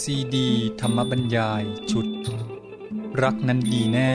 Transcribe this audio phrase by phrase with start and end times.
[0.00, 0.48] ซีดี
[0.80, 2.06] ธรรมบรรยายชุด
[3.22, 4.12] รักนั้นดีแน่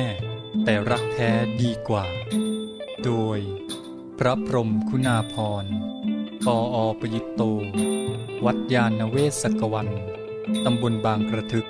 [0.63, 1.29] แต่รักแท้
[1.62, 2.05] ดีกว่า
[3.04, 3.40] โดย
[4.20, 5.65] พระพรมคุณาพร
[6.46, 7.42] ปออประยุตโต
[8.46, 9.89] วัดยาณเวศกวัน
[10.65, 11.67] ตำบลบางกระทึก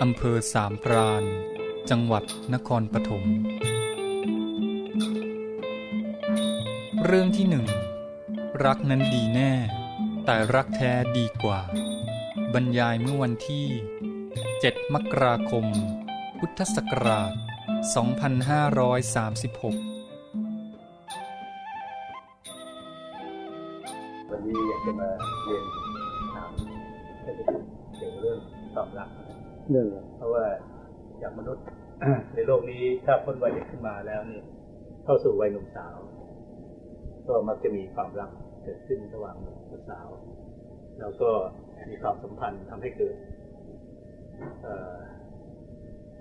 [0.00, 1.24] อำเภอสามพราน
[1.90, 3.24] จังหวัดนครปฐม
[7.04, 7.66] เรื่องที่หนึ่ง
[8.64, 9.52] รักนั้นดีแน่
[10.24, 11.60] แต่รักแท้ดีกว่า
[12.54, 13.66] บรรยายเมื่อวันที่
[14.30, 15.64] 7 มกราคม
[16.38, 17.32] พุทธศักราช
[18.14, 19.10] 2536
[24.30, 25.08] วันนี้อยากจะมา
[25.44, 25.64] เรียน
[26.34, 26.50] ถาม
[27.24, 27.62] ท่านผู้ชม
[27.96, 28.38] เกี่ยวกับเรื่อง
[28.74, 29.08] ความรัก
[29.70, 30.44] เรื่องเพราะว่า
[31.18, 31.64] อย่างมนุษย์
[32.34, 34.42] ในโลกนี้ถ้าพ้นวัยเด็กขึ้นมาแล้วเนี่ย
[35.04, 35.96] เข้าสู่วัยหนุ่มสาว
[37.26, 38.30] ก็มักจะมีความรัก
[38.62, 40.08] เกิดขึ้นระหว่างหนุ่มกับสาว
[41.00, 41.30] แล้วก็
[41.88, 43.16] มีความสัมพันธ์ทำให้เกิด
[44.62, 44.96] เอ่อ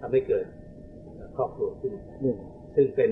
[0.02, 0.46] ทำให้เกิด
[1.38, 2.38] ครอบครัวขึ้นเรื่อง
[2.76, 3.12] ซึ่งเป็น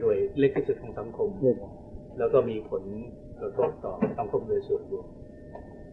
[0.00, 1.28] หน่วยเล็กที่สุดของสังคม
[2.18, 2.82] แล้วก็มีผล
[3.40, 5.06] กระทบต่อสังคมโดยส่วนรวม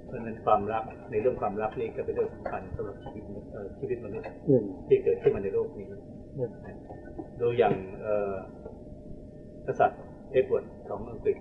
[0.06, 4.28] เพราะฉะนั้นความรักในเรื่องความรักนี่ก็เป็นเรื่องสำคัญสำหรับชีวิตมนุษย์เอ่อชีวิตมนุษย์
[4.88, 5.86] ที่เกิดขึ้นมาในโลกนี้
[7.39, 8.33] ดูอย่างเอ่อ
[9.67, 11.38] กษัตริย์เอ็ดเวิร์ดของอังกฤษ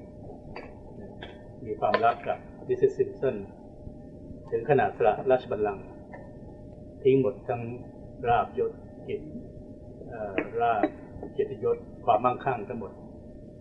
[1.67, 3.37] มีความรักกับมิสซิสซิมป์สัน
[4.51, 5.85] ถึงขนาดสละราชบัลลังก์
[7.03, 7.63] ทิ้งหมดทั้ง
[8.29, 9.27] ลาภยศเกียรติ
[10.09, 10.83] เอ่อลาภ
[11.33, 12.93] เกียรติยศความมั่งคั่งทั้งหมด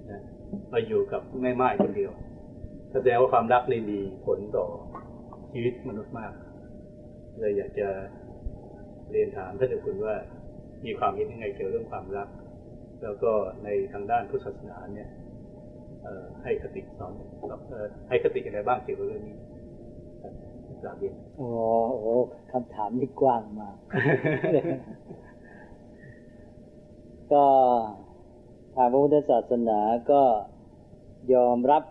[0.09, 0.21] นะ
[0.71, 2.11] มาอยู่กับแม่ม่ายคนเดียว
[2.93, 4.67] แสดงว่าความรักนี่มีผลต่อ
[5.51, 6.33] ชีวิตมนุษย์มาก
[7.39, 7.87] เลยอยากจะ
[9.11, 10.15] เรียนถามท่านเจ้าคุณว่า
[10.85, 12.27] มีความคิดยังไงเกี่ยวกับเรื่องความรัก
[13.03, 13.31] แล้วก็
[13.63, 15.09] ในทางด้านพุทธศาสนาเนี่ย
[16.43, 17.13] ให้คติสอน
[18.09, 19.37] ให้คติอะไรบ้างเกี่ยวกับเรื่องนี้
[20.83, 21.51] กราบเรียนอ๋อ
[21.99, 22.13] โอ้
[22.51, 23.75] คำถามนี่กว้างมาก
[27.31, 27.45] ก็
[28.75, 29.79] ทางพระพุทธศาสนา
[30.11, 30.21] ก็
[31.33, 31.83] ยอมรับ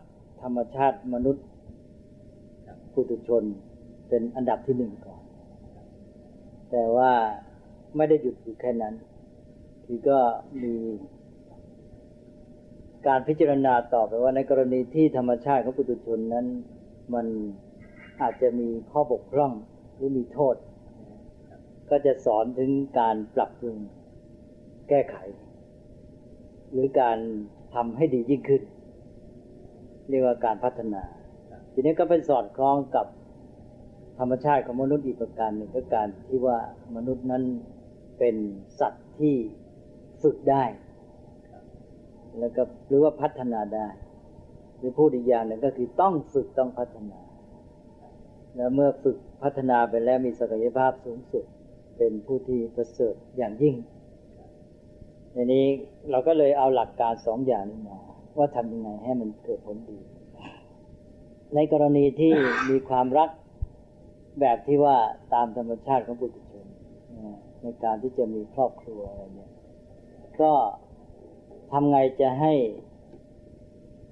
[0.43, 1.47] ธรรมชาติมนุษย์
[2.93, 3.45] ปุถุชน
[4.09, 5.23] เป็นอันดับที่หนึ่งก่อน
[6.71, 7.13] แต่ว่า
[7.97, 8.95] ไม่ได้หยุดอยู่แค่นั้น
[9.85, 10.19] คือก็
[10.63, 10.75] มี
[13.07, 16.47] การพิจารณาต่อไปว่าในกรณีที่ธรรมชาติของปุถุชนนั้น
[17.15, 17.27] มัน
[18.23, 19.53] อาจจะมีข้อบกพร่อง
[19.95, 20.57] หรือมีโทษ
[21.91, 23.79] ก็จะสอนถึงการปรับปรุง
[24.89, 25.17] แก้ไข
[26.73, 27.19] หรือการ
[27.75, 28.63] ทำให้ดียิ่งขึ้น
[30.09, 31.03] เรียกว่าการพัฒนา
[31.73, 33.07] ทีนี้ก็เป็นสอดคล้องกับ
[34.19, 36.59] ธรรมชาติของมนุษย์อีกประการหนึ่งก็การที่ว่า
[36.97, 37.43] มนุษย์นั้น
[38.19, 38.37] เป็น
[38.81, 39.35] สัตว์ที่
[40.23, 40.65] ฝึกได้
[42.39, 43.89] แล้วก็หรือว่าพัฒนาได้
[44.79, 47.21] หรือพูดอีกอย่างหนึ่งก็คือต้องฝึกต้องพัฒนา
[48.59, 51.45] แล้วเมื่อฝึกพัฒนาไปแล้วมีศักยภาพสูงสุด
[51.99, 53.75] เป็นผู้ที่ประเสริฐอย่างยิ่ง
[55.33, 55.67] ในนี้
[56.11, 57.99] เราก็เลยเอาหลักการสองอย่างนี้มา
[58.39, 59.99] ว่าทำยังไงให้มันเกิดผลดี
[61.55, 62.33] ในกรณีที่
[62.71, 63.31] มีความรัก
[64.41, 64.97] แบบที่ว่า
[65.35, 66.67] ตามธรรมชาติของบุตรชน
[67.63, 69.53] ในการที่จะมีครอบครัวอะไรเนี่ย
[70.41, 70.53] ก็
[71.73, 72.55] ทำไงจะให้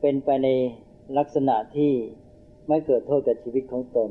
[0.01, 0.49] เป็นไปใน
[1.19, 1.93] ลักษณะที่
[2.69, 4.11] ไม่เกิดโทษกับชีวิตของตน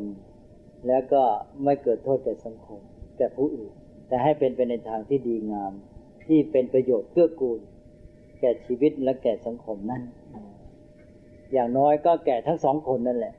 [0.88, 1.24] แล้วก็
[1.64, 2.80] ไม่เกิดโทษแก่สังคม
[3.18, 3.74] แก่ผู้อื่น
[4.08, 5.74] แต่ให้เป็นไปในทางที่ดีงาม
[6.26, 7.60] ที่เป็นประโยชน์เพื่อกูล
[8.40, 10.04] แก่ชีวิตและแก่สังคมนั่น
[11.54, 13.36] อย่างน้อยก็แก่ทั้งสองคนนั่นแหละ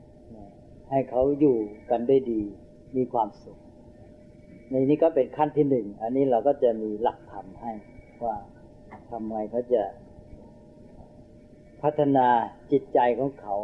[0.89, 1.57] ให้เขาอยู่
[1.89, 2.41] กันได้ดี
[2.97, 3.57] มีความสุข
[4.71, 7.71] ในนี้ก็เป็นขั้นที่หนึ่ง อันนี้เราก็จะมีหลักธรรมให้
[8.23, 8.37] ว่า
[9.11, 9.83] ทำไมเขาจะ
[11.81, 12.27] พัฒนา
[12.71, 13.55] จิตใจของเขา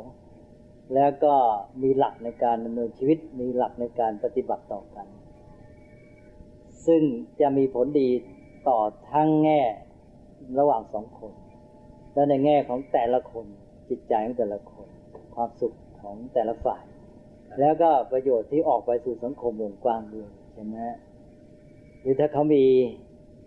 [0.95, 1.35] แล้วก็
[1.81, 5.07] มีหลักในการดำเนินชีวิต มีหลักในการปฏิบัติต่อกัน
[6.87, 7.01] ซึ่ง
[7.41, 8.09] จะมีผลดี
[8.69, 8.79] ต่อ
[9.11, 9.61] ทั้งแง่
[10.59, 11.33] ระหว่างสองคน
[12.13, 13.45] และในแง่ของแต่ละคน
[13.89, 14.87] จิตใจของแต่ละคน
[15.35, 16.83] ความสุขของแต่ละฝ่าย
[17.59, 20.75] แล้วก็ประโยชน์ที่ออกไปสู่สังคมวงกว้างด้วยใช่ไหม
[22.01, 22.63] หรือถ้าเขามี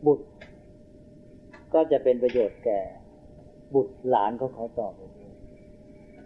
[0.06, 0.26] บุตร
[1.74, 2.80] ก็จะเป็นประโยชน์แก่
[3.74, 5.00] บุตรหลานของเขาต่อไป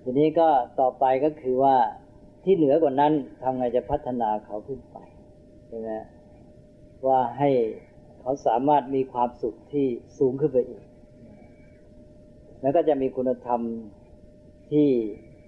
[0.02, 0.48] ทีนี้ก็
[0.80, 1.76] ต่อไปก็คือว่า
[2.44, 3.12] ที่เหนือกว่านั้น
[3.42, 4.96] ทำไงจะพัฒนาเขาขึ้นไป
[5.68, 5.90] ใช่ไหม
[7.06, 7.50] ว่าให้
[8.20, 9.86] เขาสามารถมีความสุขที่
[10.18, 10.84] สูงขึ้นไปอีก
[12.60, 13.60] แล้วก็จะมีคุณธรรม
[14.70, 14.88] ที่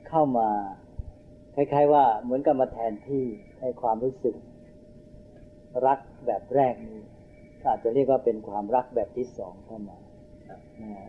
[0.09, 0.49] เข้ามา
[1.55, 3.25] คล้าย ๆ ว่าเหมือนกับมาแทนที่
[3.61, 4.37] ให้ความรู้สึก
[5.87, 7.01] รักแบบแรกนี้
[7.65, 9.99] อาจจะเรียกว่าเป็นความรักแบบที่สองเข้ามา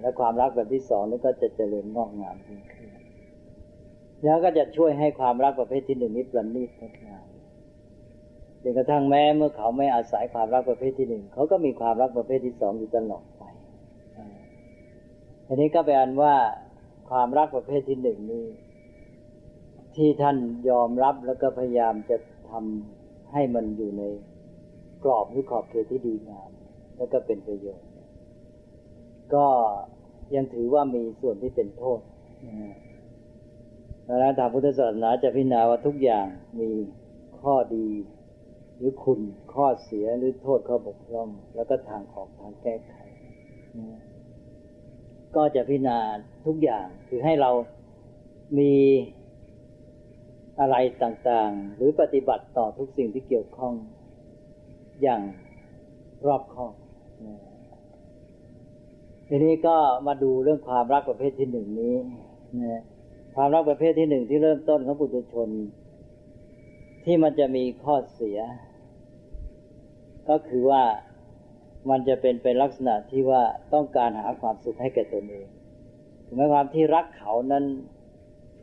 [0.02, 2.60] และความรักแบบที่สองนี่ก็จะเจริญงอกงามขึ้น
[4.24, 7.26] แล้วก็จะช่วยให้ความรักประเภทที่หนึ่งนี้ประณีตงดงาม
[8.62, 13.44] จนกระทั่งแม้เมื่อเขาไม่อาศัยความรักประเภทที่หนึ่งเขาก็มีความรักประเภทที่สองอยู่ตลอดไป
[15.48, 16.36] อันนี้ก็แปลว่า
[17.10, 18.46] ความรักประเภทที่หนึ่งนี้
[19.96, 20.38] ที่ท่าน
[20.70, 22.18] ยอมรับแล้วก็พยายามจะ
[22.52, 24.04] ทำให้มันอยู่ใน
[25.04, 26.50] กรอบหรือขอบเขตที่ดีงาม
[26.98, 27.88] แล้วก็เป็นประโยชน์
[29.36, 29.46] ก็
[30.36, 32.00] ยังถือว่ามีส่วนที่เป็นโทษ
[34.10, 36.28] นะทางพุทธศาสนาจะพิจารณาว่าทุกอย่าง
[36.60, 36.70] มี
[37.42, 37.88] ข้อดี
[38.78, 39.20] หรือคุณ
[39.54, 42.94] ข้อเสียหรือโทษข้อบกพร่อง แล้วก็ทางออกทางแก้ไข
[45.36, 45.98] ก็จะพิจารณา
[46.46, 47.52] ทุกอย่างคือให้เรา
[48.60, 48.74] มี
[50.60, 53.74] อะไรต่างๆ หรือปฏิบัติต่อทุกสิ่งที่เกี่ยวข้อง
[55.02, 55.22] อย่าง
[56.26, 56.74] รอบคอบ
[59.28, 59.78] ทีนี้ก็
[60.08, 61.96] มาดูเรื่องความรักประเภทที่หนึ่งนี้
[62.64, 62.84] นะ
[63.36, 65.50] ความรักประเภทที่หนึ่งที่เริ่มต้นของปุถุชน
[67.06, 68.40] ที่มันจะมีข้อเสีย
[70.30, 70.84] ก็คือว่า
[71.90, 73.44] มันจะเป็นเป็นลักษณะที่ว่า
[73.74, 75.48] ต้องการหาความสุขให้แก่ตนเอง
[76.26, 77.66] ถึงแม้ความที่รักเขานั้น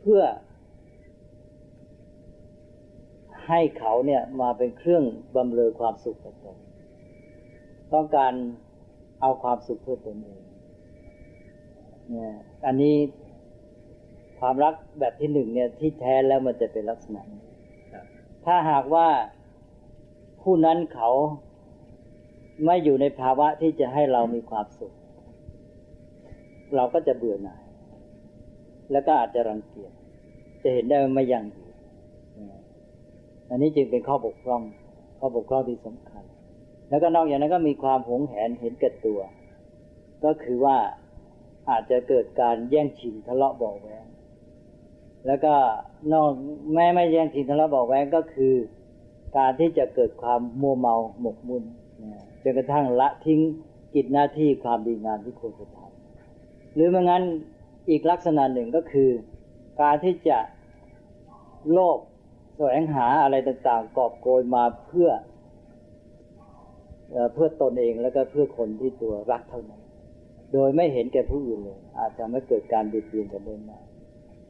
[0.01, 0.23] เพื่อ
[3.47, 5.03] ให้เขาเนี่ยมาเป็นเครื่อง
[5.35, 6.57] บำเรอความสุขแก่ตน
[7.93, 8.33] ต้องการ
[9.21, 10.41] เอาความสุขเพื่อตนเอง
[12.09, 12.33] เนี่ย
[12.65, 12.95] อันนี้
[14.41, 17.43] ความรักแบบที่หนึ่งเนี่ยที่แท้แล้วมันจะเป็นลักษณะนี้
[18.45, 19.07] ถ้าหากว่า
[20.41, 21.09] ผู้นั้นเขา
[22.65, 24.93] ไม่อยู่ในภาวะที่จะให้เรามีความสุข
[26.75, 27.63] เราก็จะเบื่อหน่าย
[28.91, 29.91] แล้วก็อาจจะรังเกียจ
[30.63, 31.75] จะเห็นได้ว่าไม่ยั่งยืน
[33.49, 34.61] อันนี้จึงเป็นข้อบกพร่อง
[35.19, 36.23] ข้อบกพร่องที่สำคัญ
[36.89, 39.19] แล้วก็นอกจากนั้นก็มีความหงแหนเห็นแก่ตัว
[40.23, 40.77] ก็คือว่า
[41.69, 44.05] อาจจะเกิดการแย่งชิงทะเลาะเบาแวง
[45.27, 45.53] แล้วก็
[46.13, 46.31] นอก
[46.73, 48.53] แม้ไม่แย่งชิงทะเลาะเบาแวงก็คือ
[49.37, 51.63] การที่จะเกิดความมัวเมาหมกมุ่น
[52.43, 53.39] จนกระทั่งละทิ้ง
[53.93, 57.23] กิจหน้าที่ความดีงามที่ควรจะทำหรือไม่งั้น
[57.89, 59.09] อีกลักษณะหนึ่งก็คือ
[59.81, 60.37] การที่จะ
[61.71, 61.99] โลภ
[62.55, 65.09] แสวงหาอะไรต่างๆ กอบโกยมาเพื่อ
[67.33, 69.81] เพื่อตนเองแล้วก็เพื่อคนที่ตัวรักเท่านั้น
[70.53, 73.83] โดยไม่เห็นแก่ผู้อื่นเลย อาจจะไม่เกิดการเบียดเบียนกันได้มาก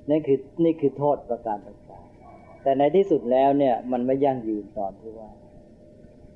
[0.09, 5.29] นี่คือนี่คือโทษประการต่างๆแต่ในที่สุดแล้วเนี่ยมันไม่ยั่งยืนตอนที่ว่า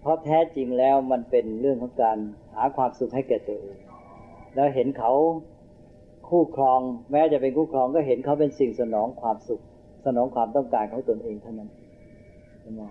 [0.01, 2.17] เพราะแท้จริงแล้วมันเป็นเรื่องของการ
[2.53, 3.77] หาความสุขให้แก่ตัวเอง
[4.55, 5.11] แล้วเห็นเขา
[6.29, 6.79] คู่ครอง
[7.11, 9.61] แม้จะเป็นคู่ครองก็เห็นเขาเป็นสิ่งสนองความสุข
[10.05, 11.69] สนองความต้องการของตนเองเท่านั้น
[12.61, 12.81] ใช่ไหม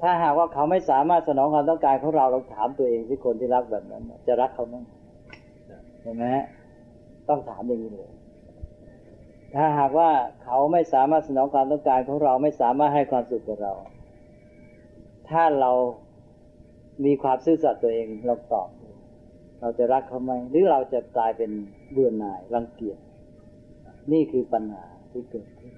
[0.00, 4.76] ถ้าหากว่าเขาไม่สามารถสนองความต้องการของเราเราถามตัวเองที่คนที่รักแบบนั้น จะรักเขาไหม
[6.02, 6.24] ใช่ไหม
[7.28, 8.13] ต้องถามอย่างนี้เลย
[9.54, 10.10] ถ้าหากว่า
[10.42, 13.72] เขาไม่สามารถสนองความต้องการของเราไม่สามารถให้ความสุขกับเรา
[15.30, 15.72] ถ้าเรา
[17.04, 18.68] มีความซื่อสัตย์ตัวเองเราตอบ
[19.60, 21.50] เราจะรักเขาไหมหรือเราจะกลายเป็น
[21.90, 22.98] เบื่อหน่ายรังเกียจ
[24.12, 25.72] นี่คือปัญหาที่เกิดขึ้น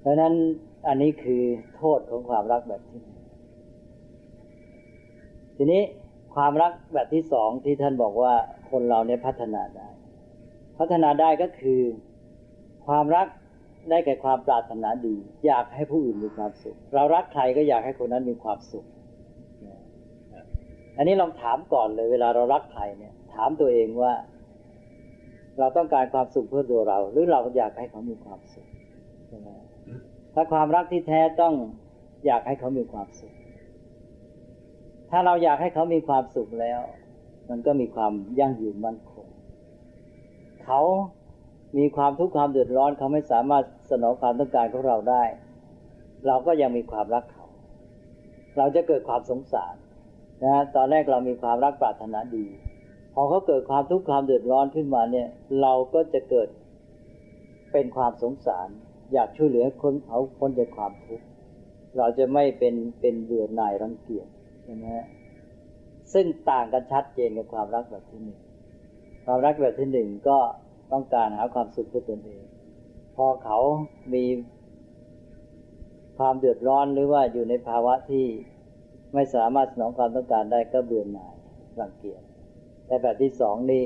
[0.00, 0.34] เพราะนั้น
[0.88, 1.42] อันนี้คือ
[1.76, 3.02] โทษของความรักแบบที่
[5.56, 5.82] ทีนี้
[6.34, 8.34] ความรักแบบที่สองที่ท่านบอกว่า
[8.70, 9.88] คนเราเนี่ยพัฒนาได้
[10.78, 11.80] พัฒนาได้ก็คือ
[12.86, 13.26] ความรัก
[13.90, 15.16] ได้แก่ความปรารถนาดี
[15.46, 18.84] อยากให้ผู้อื่นมีความสุข เรารักใครก็อยากให้คนนั้นมีความสุข
[20.96, 24.12] อันนี้ลองถามก่อนเลย เวลาเรารักใครเนี่ย ถามตัวเองว่า
[25.58, 28.66] เราต้องการความสุขเพื่อตัวเรา หรือเราอยากให้เขามีความสุข
[29.28, 29.48] ใช่ไหม
[30.34, 31.54] ถ้าความรักที่แท้ต้อง
[32.26, 33.32] อยากให้เขามีความสุข
[35.10, 36.80] ถ้าเราอยากให้เขามีความสุขแล้ว
[37.50, 38.96] มันก็มีความยั่งยืนมั่น
[40.70, 40.84] เขา
[41.78, 45.22] มีความทุกข์ความเดือดร้อนเขาไม่สามารถสนองความต้องการของเราได้
[46.26, 47.46] เราก็ยังมีความรักเขา
[48.56, 49.74] เราจะเกิดความสงสาร
[50.44, 52.46] นะตอนแรกเรามีความรักปรารถนาดี
[53.14, 55.28] พอเขาเกิดความทุกข์ความเดือดร้อนขึ้นมาเนี่ย
[55.60, 56.48] เราก็จะเกิด
[57.72, 58.68] เป็นความสงสาร
[59.12, 61.24] อยากช่วยเหลือคนเขาพ้นจากความทุกข์
[61.96, 64.26] เราจะไม่เป็นเป็นเบื่อหน่ายรังเกียจ
[64.64, 64.86] ใช่ไหม
[66.12, 68.38] ซึ่งต่างกันชัดเจนกับความรักแบบที่หนึ่ง
[69.30, 70.38] ความรักแบบที่หนึ่งก็
[70.92, 72.42] ต้องการหาความสุขเพื่อตนเอง
[73.16, 73.58] พอเขา
[74.14, 74.24] มี
[76.18, 78.26] ความเดือดร้อนหรือว่าอยู่ในภาวะที่
[79.14, 81.34] ไม่สามารถสนองความต้องการได้ก็เบื่อหน่าย
[81.80, 82.22] รังเกียจ
[82.86, 83.84] แต่แบบที่สองนี่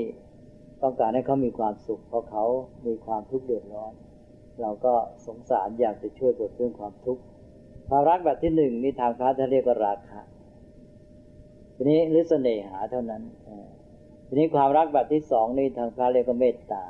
[0.82, 2.44] ต้องการให้เขามีความสุข เพราะเขา
[2.86, 3.92] มีความทุกข์เดือดร้อน
[4.60, 4.94] เราก็
[5.26, 7.22] สงสารอยากจะช่วยบดเรื่องความทุกข์
[7.88, 10.22] ความรักแบบที่หนึ่งนี่ทางพระท่านเรียกว่าราคะ
[11.76, 13.22] ทีนี้หรือเสน่หาเท่านั้น
[14.32, 16.84] ทีนี้ความรักแบบที่สองนี่ทางพระเรียกว่าเมตตา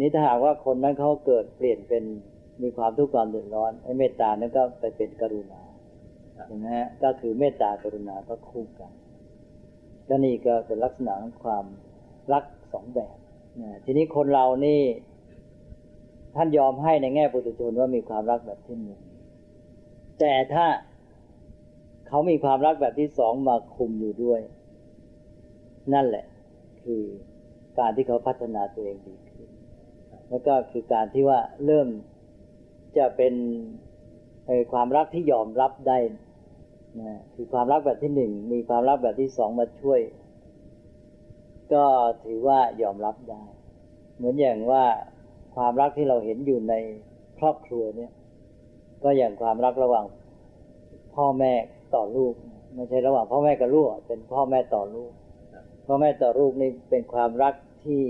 [0.00, 2.04] นี่ถ้าหากว่าคนนั้นเขาเกิดเปลี่ยนเป็น
[2.62, 5.62] มีความทุกข์ความเดือดร้อนไอ้เมตตานั้นก็ไปเป็นกรุณา
[6.46, 8.92] ใช่ไหมฮะก็คือเมตตากรุณาก็คู่กัน
[10.08, 11.64] ก็นี่ก็เป็นลักษณะของความ
[12.32, 13.16] รักสองแบบ
[13.60, 14.80] นะทีนี้คนเรานี่
[16.36, 19.00] ท่านยอมให้ในแง่ปุถุชนว่ามีความรักแบบที่หนึ่ง
[20.20, 20.66] แต่ถ้า
[22.08, 24.40] เขามีความรักแบบที่สองมาคุมอยู่ด้วย
[25.94, 26.24] นั่นแหละ
[26.84, 27.02] คือ
[27.78, 29.48] การที่เขาพัฒนาตัวเองดีขึ้น
[30.28, 31.88] แล้วก็คือการที่ว่าเริ่ม
[32.98, 33.34] จะเป็น
[34.72, 35.98] ความรักที่ยอมรับได้
[37.00, 40.00] นะคือความรักแบบที่หนึ่งมีความรักแบบที่สองมาช่วย
[41.72, 41.84] ก็
[42.24, 43.44] ถือว่ายอมรับได้
[44.16, 44.84] เหมือนอย่างว่า
[45.56, 46.74] ความรักที่เราเห็นอยู่ใน
[47.38, 48.12] ครอบครัวเนี่ย
[49.02, 50.04] ก็อย่างความรักระหว่าง
[51.14, 51.52] พ่อแม่
[51.94, 52.32] ต่อลูก
[52.74, 55.12] ไม่ใช่ระหว่างพ่อแม่กับลูกเป็นพ่อแม่ต่อลูก
[55.84, 58.02] พ่อแม่ต่อลูกนี่เป็นความรักที่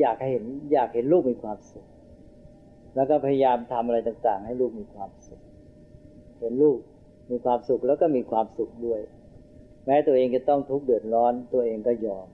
[0.00, 1.86] อยากให้เห็น อยากเห็นลูกมีความสุข
[2.94, 5.40] แล้วก็พยายามทำอะไรต่าง ๆ ให้ลูกมีความสุข
[6.40, 6.78] เห็นลูก
[7.30, 9.00] มีความสุขแล้วก็มีความสุขด้วย
[9.86, 12.26] แม้ตัวเองจะต้องทุกข์เดือดร้อน ตัวเองก็ยอม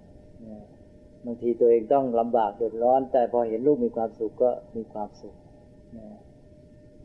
[1.25, 5.35] บางทีตัวเองต้องลำบากเดือดร้อน แต่พอเห็นลูกมีความสุขก็มีความสุข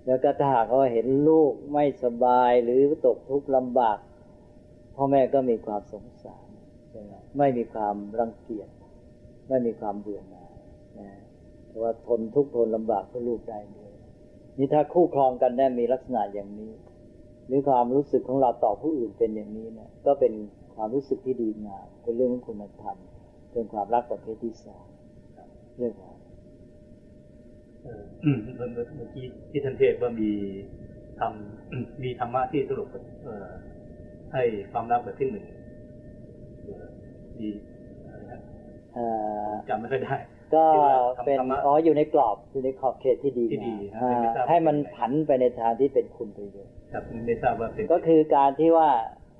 [0.05, 3.97] แล้วก็ถ้าหากว่าเห็นลูกไม่สบายหรือตกทุกข์ลำบาก
[4.95, 6.42] พ่อแม่ก็มีความสงสาร
[7.37, 8.69] ไม่มีความรังเกียจ
[9.49, 10.53] ไม่มีความเบื่อหน่าย
[10.99, 11.09] นะ
[11.67, 13.91] แต่ว่าทนทุกข์ทนลำบากเพื่อลูกได้ด้วย
[14.57, 16.71] นี่ถ้าคู่ครองกันได้มีลักษณะอย่างนี้
[17.47, 20.33] หรือความรู้สึกของเราต่อผู้อื่นเป็นอย่างนี้เนะก็เป็น
[20.75, 22.97] ความรู้สึกที่ดีงามเป็นเรื่องของคุณธรรม
[23.53, 24.85] เป็นความรักประเภทที่สอง
[25.77, 26.15] เรื่องของ
[28.55, 30.31] เมื่อกี้ที่ท่านเทศว่ามี
[31.19, 32.87] ทำมีธรรมะที่สรุป
[34.33, 35.45] ให้ความรักแบบที่หนึ่ง
[37.41, 37.51] ดี
[39.69, 40.15] จำไม่ค่อยได้
[40.55, 40.65] ก็
[41.25, 43.45] เป็นอ๋ออยู่ในกรอบอยู่ในขอบเขตที่ดี
[44.49, 48.89] ให้มันผันไปในทางที่เป็นคุณประโยชน์ครับไม่ทราบว่าเป็นก็คือการที่ว่า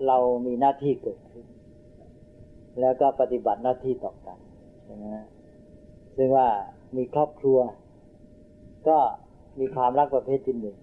[0.07, 1.45] เรามีหน้าที่เกิดขึ้น
[2.81, 4.37] แล้วก็ปฏิบัติหน้าที่ต่อกัน
[4.85, 5.05] ใช่ไหม
[6.17, 6.47] ซึ่งว่า
[6.97, 7.59] มีครอบครัว
[8.87, 8.97] ก็
[9.59, 10.77] มีความรักประเภทที่หนึ่ง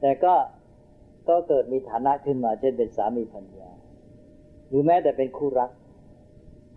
[0.00, 0.34] แต่ก็
[1.28, 3.70] ก็เกิดมีฐานะขึ้นมา เช่นเป็นสามีภรรยา
[4.68, 5.70] หรือแม้แต่เป็นคู่รัก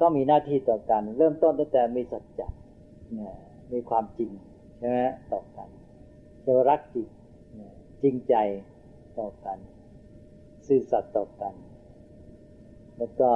[0.02, 2.48] ก็มีหน้าที่ต่อกัน เริ่มต้นตั้งแต่มีสัจจะ
[3.74, 4.32] มีความจริง
[4.80, 5.00] ใช่ไหม
[5.34, 5.68] ต่อกัน
[6.42, 7.08] เรียกว่ารักจริง
[8.02, 8.36] จริงใจ
[9.20, 9.58] ต่อกัน
[10.68, 11.54] ซื่อสัตย์ต่อกัน
[12.98, 13.32] แล้วก็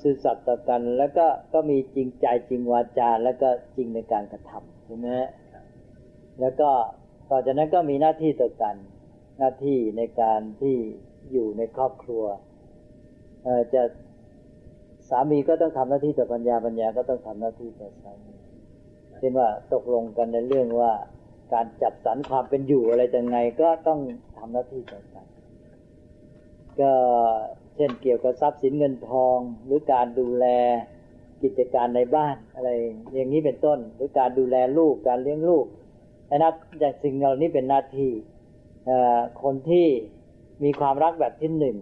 [0.00, 5.08] ซื่อสัตย์ต่อกัน แล้วก็ก็มีจริงใจจริงวาจา แล้วก็จริงในการกระทำใช่ไหม
[6.40, 6.70] แล้วก็
[7.30, 8.76] ต่อจากนั้นก็มีหน้าที่ต่อกัน
[9.38, 10.76] หน้าที่ในการที่
[11.32, 12.24] อยู่ในครอบครัว
[13.74, 13.82] จะ
[15.08, 18.34] สามีก็ต้องทำหน้าที่ต่อปัญญาปัญญาก็ต้องทำหน้าที่ต่อสามี
[19.18, 20.92] เช่นว่าตกลงกันในเรื่องว่า
[21.52, 24.00] การจับสรรความเป็นอยู่อะไรยังไงก็ต้อง
[24.38, 25.26] ทำหน้าที่ต่อกัน
[26.80, 26.92] ก็
[27.76, 30.46] เช่นเกี่ยวกับทรัพย์สินเงินทองหรือการดูแล
[31.42, 32.70] กิจการในบ้านอะไร
[33.14, 35.66] อย่างนี้เป็นต้น หรือการดูแลลูกการเลี้ยงลูก
[36.26, 38.10] ไอ้นับจากสิ่งเหล่านี้เป็นหน้าที่
[39.42, 39.86] คนที่
[40.64, 41.76] มีความรักแบบที่หนึ่ง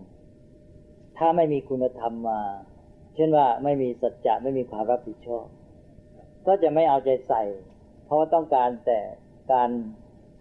[1.20, 2.40] ถ้าไม่มีคุณธรรมมา
[3.14, 5.46] เช่นว่าไม่มีสัจจะไม่มีความรับผิดชอบ
[6.46, 7.42] ก็จะไม่เอาใจใส่
[8.04, 9.00] เพราะาต้องการแต่
[9.52, 9.70] การ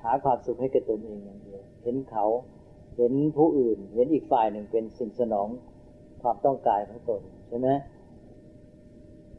[0.03, 2.25] หาความสุขให้กับตนเองอย่างเดียว เห็นเขา
[2.97, 5.47] เห็นผู้อื่น เห็นอีกฝ่ายหนึ่งเป็นสิ่งสนอง
[6.21, 7.69] ความต้องการของตนใช่ไหม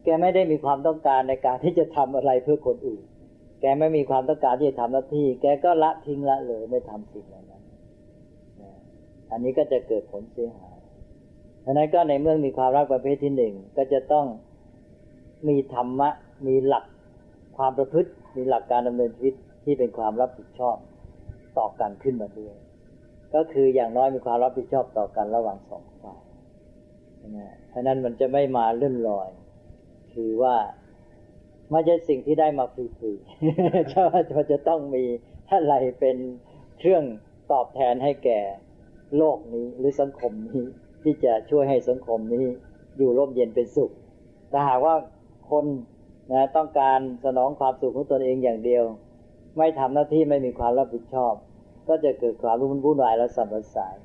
[0.04, 3.02] แกไม่ได้มีความต้องการในการที่จะทำอะไรเพื่อคนอื่น
[3.60, 7.62] แกไม่มีความต้องการที่จะทำหน้าที่ แกก็ละทิ้งละเลยไม่ทำสิ่งเหล่านั้น
[9.30, 10.69] อันนี้ก็จะเกิดผลเสียหาย
[11.70, 14.26] ดังนั้นก็ในเมื่อมีความรักประเภทที่หนึ่งก็จะต้อง
[15.48, 16.08] มีธรรมะ
[16.46, 16.84] มีหลัก
[17.56, 19.34] ความประพฤติ มีหลักการดำเนินชีวิต
[19.64, 20.76] ที่เป็นความรับผิดชอบ
[21.58, 22.54] ต่อกันขึ้นมาด้วย
[23.34, 26.22] ก็คืออย่างน้อยมีความรับผิดชอบต่อกันระหว่างสองฝ่าย
[27.36, 29.30] นะเพราะนั้นมันจะไม่มาเลื่อนลอย
[30.14, 30.56] คือว่า
[31.70, 34.22] ไม่ใช่สิ่งที่ได้มาฟรีๆจะว่า
[34.52, 35.04] จะต้องมี
[35.50, 36.16] อะไรเป็น
[36.78, 37.04] เครื่อง
[37.52, 38.40] ตอบแทนให้แก่
[39.16, 40.64] โลกนี้หรือสังคมนี้
[41.02, 42.44] ที่จะช่วยให้สังคมนี้
[42.96, 43.90] อยู่ร่มเย็นเป็นสุข
[44.50, 44.94] แต่หากว่า
[45.50, 45.64] คน
[46.32, 48.84] นะต้องการสนองความสุขของตนเองอย่างเดียว
[49.58, 51.34] ไม่ทำหน้าที่ไม่มีความรับผิดชอบ
[51.88, 53.96] ก็จะเกิดความรุ่นวุ่นวายและสับสาย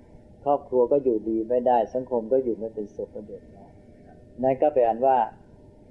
[0.43, 3.71] ครอบครัวก็อยู่ดีไม่ได้ สังคมก็อยู่ไม่เป็นสุขก็เดือดร้อน
[4.43, 5.17] นั่นก็แปลว่า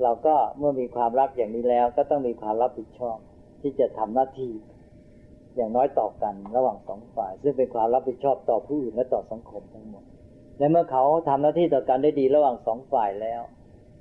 [0.03, 3.17] เราก็เมื่อมีความรักอย่างนี้แล้ว ก็ต้องมีความรับผิดชอบ
[3.61, 4.53] ที่จะทำหน้าที่
[5.57, 10.05] อย่างน้อยต่อกันระหว่างสองฝ่าย ซึ่งเป็นความรับผิดชอบต่อผู้อื่นและต่อสังคมทั้งหมด
[10.59, 13.41] และเมื่อเขาทำหน้าที่ต่อกันได้ดีระหว่างสองฝ่ายแล้ว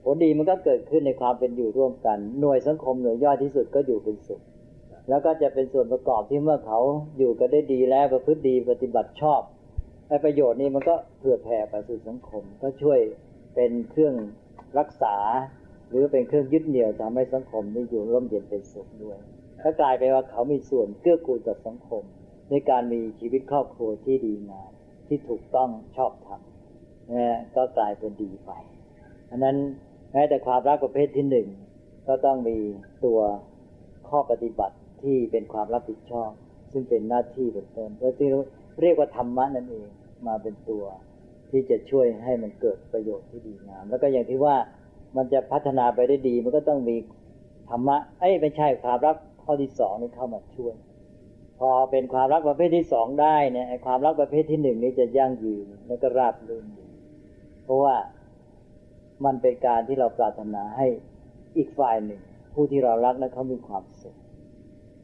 [0.03, 4.41] ผลดีมันก็เกิดขึ้นในความเป็นอยู่ร่วมกัน หน่วยสังคมหน่วยย่อยที่สุดก็อยู่เป็นสุข
[5.10, 6.79] แล้วก็จะเป็นส่วนประกอบที่เมื่อเขา
[7.17, 9.41] อยู่กันได้ดีแล้วประพฤติดีปฏิบัติชอบ
[10.07, 13.00] ไอ้ประโยชน์นี้มันก็เผื่อแผ่ไปสู่สังคม ก็ช่วย
[13.55, 14.15] เป็นเครื่อง
[14.79, 15.15] รักษา
[15.89, 19.17] หรือเป็นเครื่องยึดเหนี่ยวทำให้สังคมนี้อยู่ร่มเย็นเป็นสุขด้วย
[19.62, 22.03] ก็กลายไปว่าเขามีส่วนเกื้อกูลต่อสังคม
[22.50, 24.72] ในการมีชีวิตครอบครัวที่ดีงาม
[25.07, 26.41] ที่ถูกต้องชอบธรรม
[27.12, 28.51] นะก็กลายเป็นดีไป
[29.29, 29.57] อันนั้น
[30.12, 31.48] แม้แต่ความรักประเภทที่หนึ่ง
[32.07, 32.57] ก็ต้องมี
[33.05, 33.19] ตัว
[34.10, 36.31] ข้อปฏิบัติที่เป็นความรับผิดชอบ
[36.72, 38.29] ซึ่งเป็นหน้าที่เป็นต้นก็ที่
[38.81, 39.88] เรียกว่าธรรมะนั่นเอง
[40.27, 40.83] มาเป็นตัว
[41.50, 44.55] ที่จะช่วยให้มันเกิดประโยชน์ที่ดีงาม แล้วก็อย่างที่ว่า
[45.17, 46.95] มันจะพัฒนาไปได้ดี มันก็ต้องมี
[47.69, 50.74] ธรรมะเอ้ยไม่ใช่ความรักข้อที่สองนี่เข้ามาช่วย
[51.60, 56.65] พอเป็นความรักประเภทที่สองได้เนี่ยความรักประเภทที่หนึ่งนี่จะยั่งยืนแล้วก็ราบรื่น
[57.63, 57.95] เพราะว่า
[59.25, 60.88] มันเป็นการที่เราปรารถนาให้
[61.57, 62.22] อีกฝ่ายหนึ่ง
[62.53, 64.15] ผู้ที่เรารักนั้นเขามีความสุข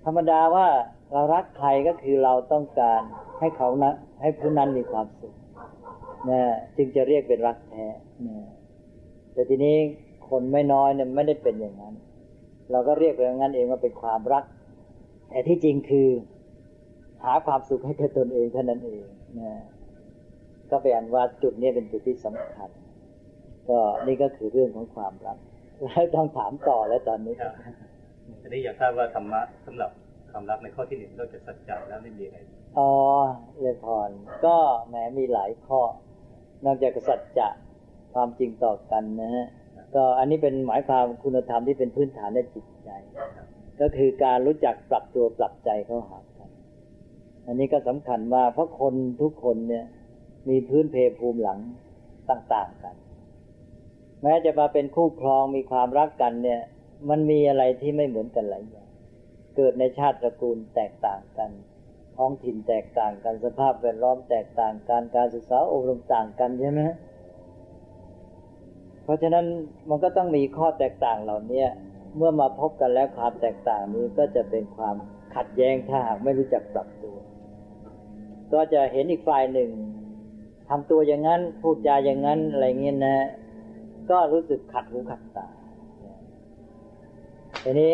[0.06, 0.68] ธรรมดาว่า
[1.14, 3.02] เรารักใครก็คือเราต้องการ
[3.40, 3.92] ให้เขานะ
[4.22, 5.34] ให้ผู้นั้นมีความสุข
[6.30, 6.40] นะ
[6.78, 7.86] จึงจะเรียกเป็นรักแท้
[8.28, 8.38] นะ
[9.34, 9.76] แต่ทีนี้
[10.30, 11.94] คนไม่น้อยเนี่ยไม่ได้เป็นอย่างนั้น
[12.72, 14.44] เราก็เรียกอย่างนั้นเองว่าเป็นความรัก
[15.30, 16.08] แต่ที่จริงคือ
[17.24, 19.04] หาความสุขให้แก่ตนเองเท่านั้นเอง
[19.40, 19.52] นะ
[20.72, 22.70] ก็เป็นว่าจุดนี้เป็นจุดที่สำคัญ
[23.70, 25.38] ก็นี่ก็คือเรื่องของความรัก
[25.84, 27.36] แล้วต้องถามต่อแล้วตอนนี้
[28.44, 29.92] อันนี้อยากทราบว่าธรรมะสำหรับ
[30.32, 32.38] ความรักในข้อที่หนึ่งนอกจากสัจจะแล้วไม่มีอะไร
[32.78, 32.92] อ๋อ
[33.60, 34.10] เรยพร
[34.46, 34.58] ก็
[34.90, 35.82] แม้มีหลายข้อ
[36.66, 37.50] นอกจากสัจจะ
[38.14, 39.48] ความจริงต่อกันนะฮะ
[39.96, 42.90] ก็อันนี้เป็นหมายความคุณธรรมที่เป็นพื้นฐานในจิตใจ
[43.82, 46.29] ก็คือการรู้จักปรับตัวปรับใจเข้าหากัน
[47.50, 49.86] อันนี้ก็สำคัญว่าเพราะคนทุกคนเนี่ย
[50.50, 51.60] มีพื้นเพภูมิหลัง
[52.30, 52.96] ต่างๆกัน
[54.24, 56.62] แม้จะมาเป็นคู่ครองมีความรักกันเนี่ย
[57.10, 58.88] มันมีอะไรที่ไม่เหมือนกันหลายอย่าง
[59.56, 61.52] เกิดในชาติตระกูลแตกต่างกัน
[62.18, 66.82] ท้องถิ่นแตกต่างกันสภาพแวดล้อมแตกต่างกันการศึกษาอบรมต่างกันใช่ไหม
[69.04, 69.46] เพราะฉะนั้น
[69.90, 71.64] มันก็ต้องมีข้อแตกต่างเหล่านี้
[72.18, 74.96] เมื่อมาพบกันแล้วความแตกต่างนี้ก็จะเป็นความ
[75.36, 77.16] ขัดแย้งถ้าหากไม่รู้จักปรับตัว
[78.54, 79.70] ก็จะเห็นอีกฝ่ายหนึ่ง
[80.70, 83.18] ทำตัวอย่างนั้นพูดจาอย่างนั้นอะไรเงี้ยนะ
[84.10, 85.48] ก็รู้สึกขัดหูขัดตา
[87.64, 87.94] ทีนี้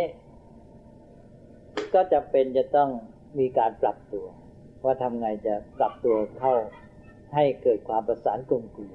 [1.94, 2.90] ก็จะเป็นจะต้อง
[3.40, 4.26] มีการปรับตัว
[4.84, 6.54] ว่าทำไงจะปรับตัวเข้า
[7.36, 8.94] ให้เกิดความประสานกลมกลืน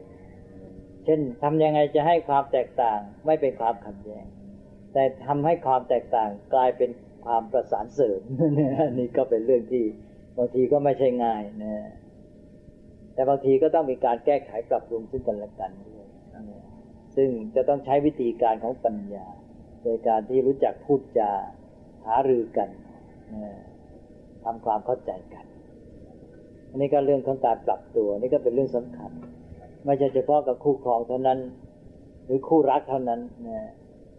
[1.05, 4.25] เช่นทำยังไงจะให้ความแตกต่างไม่เป็นความขัดแย้ง
[4.93, 6.91] แต่ทำให้ความแตกต่างกลายเป็น
[7.25, 8.21] ความประสานเสริม
[8.99, 9.85] นี่ก็เป็นเรื่องที่
[10.39, 11.75] บางทีก็ไม่ใช่ง่ายนะ
[13.15, 16.07] แต่บางทีก็ต้องมีการแก้ไขปรับปรุงซึ่งกันและกันด้วย
[17.17, 19.27] ซึ่งจะต้องใช้วิธีการของปัญญา
[19.83, 21.31] โดยการที่รู้จักพูดจา
[22.07, 22.69] หารือกัน
[24.45, 25.45] ทำความเข้าใจกัน
[26.71, 29.11] อันนี้ก็เรื่องของการปรับตัว นี่ก็เป็นเรื่องสำคัญ
[29.87, 31.39] ไม่ใช่เฉพาะกับคู่ครองเท่านั้น
[32.25, 33.69] หรือคู่รักเท่านั้นนะ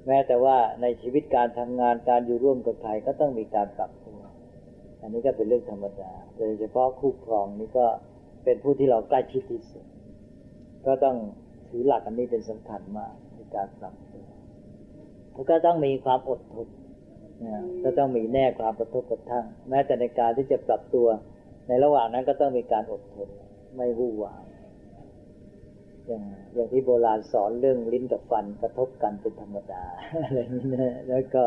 [0.07, 4.20] แม้แต่ว่าในชีวิตการทำงานการอยู่ร่วมกับใครก็ต้องมีการปรับตัว
[5.01, 7.85] อันนี้ก็เป็นเรื่องธรรมดา โดยเฉพาะคู่ครองนี่ก็
[8.43, 9.85] เป็นผู้ที่เราใกล้ชิดที่สุด
[10.85, 11.17] ก็ต้อง
[11.69, 14.25] ถือหลักอันนี้เป็นสำคัญมากในการปรับตัว
[15.33, 16.67] แล้วก็ต้องมีความอดทน
[17.45, 21.07] นะก็ต้องมีแน่ความประทบกระทั่ง แม้แต่ในการที่จะปรับตัว
[21.67, 23.29] ในระหว่างนั้นก็ต้องมีการอดทน
[23.75, 24.43] ไม่วู่วาม
[26.07, 29.83] อย่างอย่างที่โบราณสอนเรื่องลิ้นกับฟันกระทบกันเป็นธรรมดา
[30.23, 31.45] อะไรนี้นะแล้วก็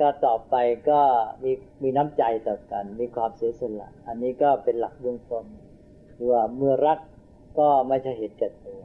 [0.00, 0.54] ก็ต่อไป
[0.90, 1.00] ก็
[1.44, 5.44] มีมีน้ำใจต่อกัน มีความเสียสละ อันนี้ก็เป็นหลักเบื้องต้น
[6.14, 6.98] คือว่าเมื่อรัก
[7.58, 8.82] ก็ไม่ใช่เหตุแก่ตัว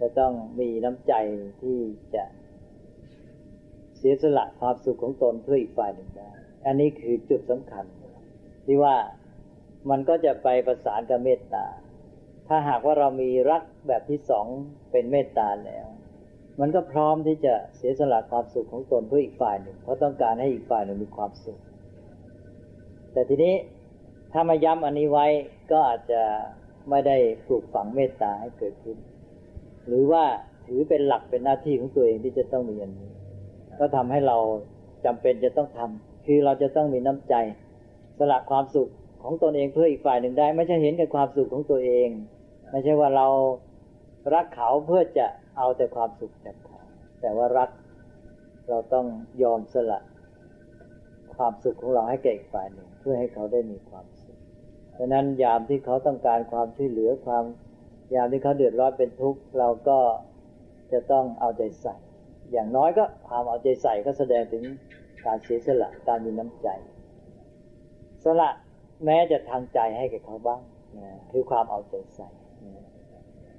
[0.00, 1.14] จะต้องมีน้ำใจ
[1.62, 1.78] ที่
[2.14, 2.24] จะ
[3.96, 6.30] เสียสละความสุขของตนเพื่ออีกฝ่ายหนึ่งได้
[6.66, 7.84] อันนี้คือจุดสำคัญ
[8.66, 8.96] ที่ว่า
[9.90, 11.66] มันก็จะไปประสานกับเมตตา
[12.48, 14.46] ถ้าหากว่าเรามีรักแบบที่สอง
[14.90, 15.86] เป็นเมตตาแล้ว
[16.64, 21.58] มันก็พร้อมที่จะเสียสละความสุขของตนเพื่ออีกฝ่ายหนึ่ง เพราะต้องการให้อีกฝ่ายหนึ่งมีความสุข
[23.12, 23.54] แต่ทีนี้
[24.32, 25.26] ถ้ามาย้ำอันนี้ไว้
[25.70, 26.22] ก็อาจจะ
[26.90, 28.96] ไม่ได้ปลูกฝังเมตตาให้เกิดขึ้น
[29.86, 30.24] หรือว่า
[30.66, 33.10] ถือเป็นหลักเป็นหน้าที่ของตัวเองที่จะต้องมีอันนี้
[33.78, 34.36] ก็ทำให้เรา
[35.04, 37.34] จำเป็นจะต้องทำคือเราจะต้องมีน้ำใจ
[38.18, 38.90] สละความสุข
[39.22, 42.08] ของตนเองเพื่ออีกฝ่ายหนึ่งได้ ไม่ใช่เห็นกับความสุขของตัวเอง
[42.70, 43.26] ไม่ใช่ว่าเรา
[44.34, 46.80] รักเขาเพื่อจะ เอาแต่ความสุขจากเขา
[47.20, 47.70] แต่ว่ารัก
[48.68, 49.06] เราต้อง
[49.42, 50.00] ยอมสละ
[51.34, 54.38] ความสุขของเราให้แก่อีกฝ่ายหนึ่ง เพื่อให้เขาได้มีความสุข
[54.92, 57.44] เพราะนั้นยามที่เขาต้องการความช่วยเหลือความ
[58.14, 59.98] ยามที่เขาเดือดร้อนเป็นทุกข์เราก็
[60.92, 61.96] จะต้องเอาใจใส่
[62.52, 64.64] อย่างน้อยก็ความเอาใจใส่ก็แสดงถึง
[65.26, 66.68] การเสียสละการมีน้ำใจ
[68.24, 68.50] สละ
[69.04, 70.60] แม้จะทางใจให้แก่เขาบ้าง
[70.98, 72.28] นะคือความเอาใจใส่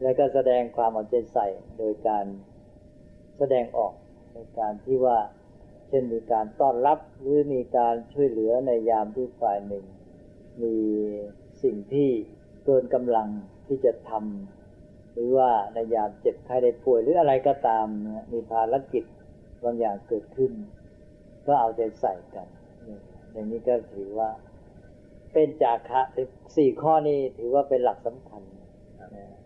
[0.02, 2.26] แล้วก็แสดงความเอาใจใส่โดยการ
[3.38, 3.94] แสดงออก
[4.34, 5.18] ในการที่ว่า
[5.90, 9.86] เช่นมีการต้อนรับหรือมีการช่วยเหลือในยามที่ฝ่ายหนึ่ง
[10.64, 10.76] มี
[11.64, 12.10] สิ่งที่
[12.66, 13.30] เกินกำลัง
[13.68, 17.86] ที่จะทำหรือว่าในยามเจ็บไข้ได้ป่วย หรืออะไรก็ตาม
[18.32, 19.04] มีภารกิจ
[19.64, 20.52] บางอย่างเกิดขึ้น
[21.48, 22.48] ก็เอาใจใส่กัน
[23.32, 24.30] อย่างนี้ก็ถือว่า
[25.34, 26.02] เป็นจาคะ
[26.56, 28.42] สี่ข้อนี้ถือว่าเป็นหลักสำคัญ
[29.16, 29.43] นะ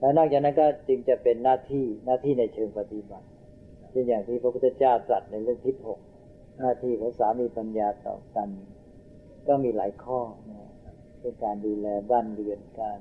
[0.00, 3.26] แล้วนอกจากนั้นก็จึงจะเป็นหน้าที่หน้าที่ในเชิงปฏิบัติ
[3.90, 6.00] เช่นอย่างที่พระพุทธเจ้าตรัสในเรื่องทิศหก
[6.58, 8.48] หน้าที่ของสามีปัญญาต่อกัน
[9.48, 10.68] ก็มีหลายข้อนะ
[11.20, 12.98] เป็นการดูแลบ้านเรือนการ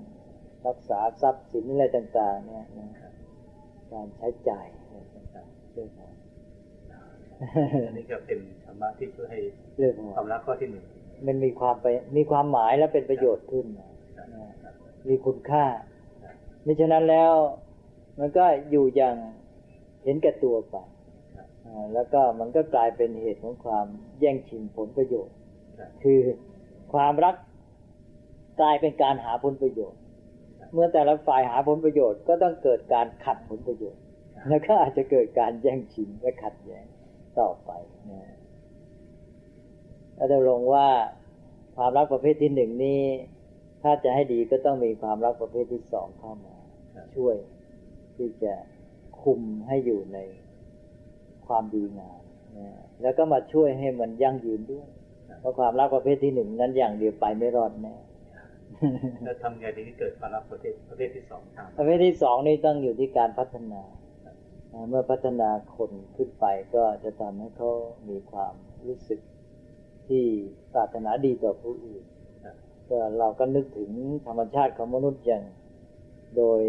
[0.67, 2.89] รักษาทรัพย์สินอะไรต่าง ๆ เนี่ยนะ
[3.93, 6.11] การใช้จ่ายอะไรต่างๆด้วยกัน
[7.87, 9.39] อันนี้ก็เป็นธรรมะที่ช่วยให้
[9.77, 10.83] เรื่องของความรักข้อที่หนึ่ง
[11.27, 13.89] มันมีความไปมีความหมายและเป็นประโยชน์ขึ้นนะ
[14.35, 14.51] นะ
[15.09, 15.65] มีคุณค่า
[16.69, 17.33] มิฉะนั้นแล้ว
[18.19, 19.15] มันก็อยู่อย่าง
[20.03, 20.75] เห็นแก่ตัวไป
[21.93, 23.85] แล้วก็มันก็กลายเป็นเหตุของความ
[24.19, 25.35] แย่งชิงผลประโยชน์
[26.03, 26.19] คือ
[26.93, 27.35] ความรัก
[28.61, 29.99] กลายเป็นการหาผลประโยชน์
[30.73, 34.01] เมื่อแต่ละฝ่ายหาผลประโยชน์ก็ต้องเกิดการขัดผลประโยชน์
[34.49, 36.85] แล้วก็อาจจะเกิดการแย่งชิงและขัดแย้ง
[37.39, 37.71] ต่อไป
[38.11, 38.23] นะ
[40.15, 40.87] แล้วจะลงว่า
[41.75, 43.01] ความรักประเภทที่หนึ่งนี้
[43.83, 46.58] ถ้าจะให้ดีก็ต้องมีความรักประเภทที่สองเข้ามา
[47.15, 47.35] ช่วย
[48.15, 48.53] ที่จะ
[49.21, 50.19] คุมให้อยู่ใน
[51.47, 52.21] ความดีงาม
[52.57, 52.69] นะ
[53.01, 54.87] แล้วก็มาช่วยให้มันยั่งยืนด้วย
[55.39, 57.95] เพราะความรักประเภทที่หนึ่งนั้นอย่างเดียวไปไม่รอดแน่
[59.25, 63.83] แล้วทำไงถึงจะเกิดความรักประเภทประเภทที่สองตามประเภทที่สองนี่ต้องอยู่ที่การพัฒนา
[64.73, 66.45] นะเมื่อพัฒนาคนขึ้นไป
[66.75, 67.71] ก็จะทำให้เขา
[68.09, 68.53] มีความ
[68.87, 69.19] รู้สึก
[70.07, 70.23] ที่
[70.73, 72.03] ปรารถนาดีต่อผู้อื่น
[72.89, 73.91] ก็เราก็นึกถึง
[74.27, 75.43] ธรรมชาติของมนุษย์อย่าง
[76.37, 76.61] โดย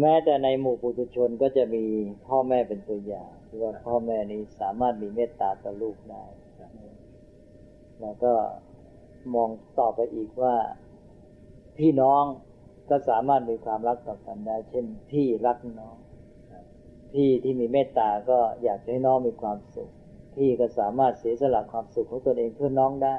[0.00, 1.84] แม้แต่ในหมู่ปุถุชนก็จะมี
[2.26, 6.24] พ่อแม่เป็นตัวอย่างที่ว่าพ่อแม่นี้สามารถมีเมตตาต่อลูกได้
[8.00, 8.32] แล้วก็
[9.34, 10.56] มองต่อไปอีกว่า
[11.78, 12.22] พี่น้อง
[12.90, 15.96] ก็สามารถมีความรักต่อกันได้ เช่นพี่รักน้อง
[17.14, 19.90] พี่ที่มีเมตตาก็อยากให้น้องมีความสุข
[20.36, 23.14] พี่ก็สามารถเสียสละความสุขของตนเองเพื่อน้องได้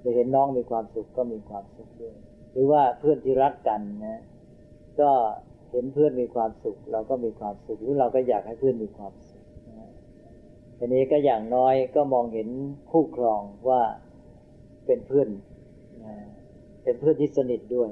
[0.00, 2.14] ไปเห็นน้องมีความสุขก็มีความสุขด้วย
[2.52, 4.22] หรือว่าเพื่อนที่รักกันนะ
[5.00, 5.10] ก็
[5.72, 9.42] เห็นเพื่อนมีความสุข เราก็มีความสุขหรือเราก็อยากให้เพื่อนมีความสุข
[10.78, 12.48] ทีนี้ก็อย่างน้อยก็มองเห็น
[12.90, 13.82] คู่ครองว่า
[14.86, 15.28] เป็นเพื่อน
[16.82, 17.90] เป็นเพื่อนที่สนิทด้วย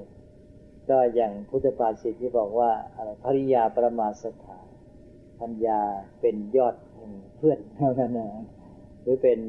[0.91, 4.59] ก็อย่างพุทธภาษิตที่บอกว่าอะไรภริยาประมาสถา
[5.41, 5.81] พัญญา
[6.21, 6.75] เป็นยอด
[7.37, 8.31] เพื่อนเท่านั้นนะ
[9.03, 9.41] หรือเป็น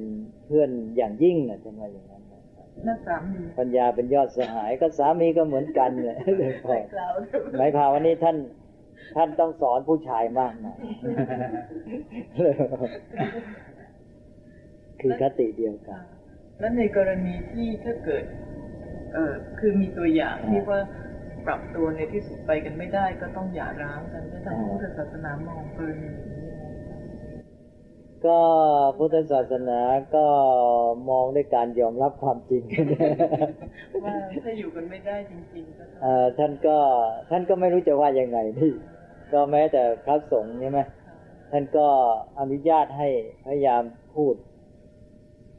[0.46, 2.21] เพื่อนอย่างยิ่งนะจะมาอย่างนั้น
[2.76, 6.16] นะนั่นสามีปัญญาเป็นยอดสหายก็สามีก็เหมือนกันเลย
[6.68, 7.14] ใส่กล่าว
[7.58, 8.38] หมายความว่านี่ท่าน
[9.16, 10.78] ท่านต้องสอนผู้ชายมากหน่อย
[15.02, 16.02] คือคติเดียวกัน
[16.60, 18.24] แล้วในกรณีที่ถ้าเกิด
[19.14, 20.80] เออคือมีตัวอย่างที่ว่า
[21.46, 26.12] ปรับตัวในที่สุดไปกันไม่ได้ก็ต้องหย่าร้างกันในทางพุทธศาสนามองกรณี
[28.26, 28.40] ก็
[28.98, 29.80] พุทธศาสนา
[30.16, 30.26] ก็
[31.10, 32.64] มองด้วยการยอมรับความจริง
[34.04, 36.78] ว่าถ้าอยู่กันไม่ได้จริงๆก็ต้องเอ่อท่านก็
[37.30, 38.72] ท่านก็ไม่รู้จะว่ายังไงนี่
[39.32, 40.80] ก็แม้แต่พระสงฆ์ใช่ไหม
[41.52, 41.88] ท่านก็
[42.40, 43.10] อนุญาตให้
[43.46, 43.84] พยายาม
[44.16, 44.36] พูด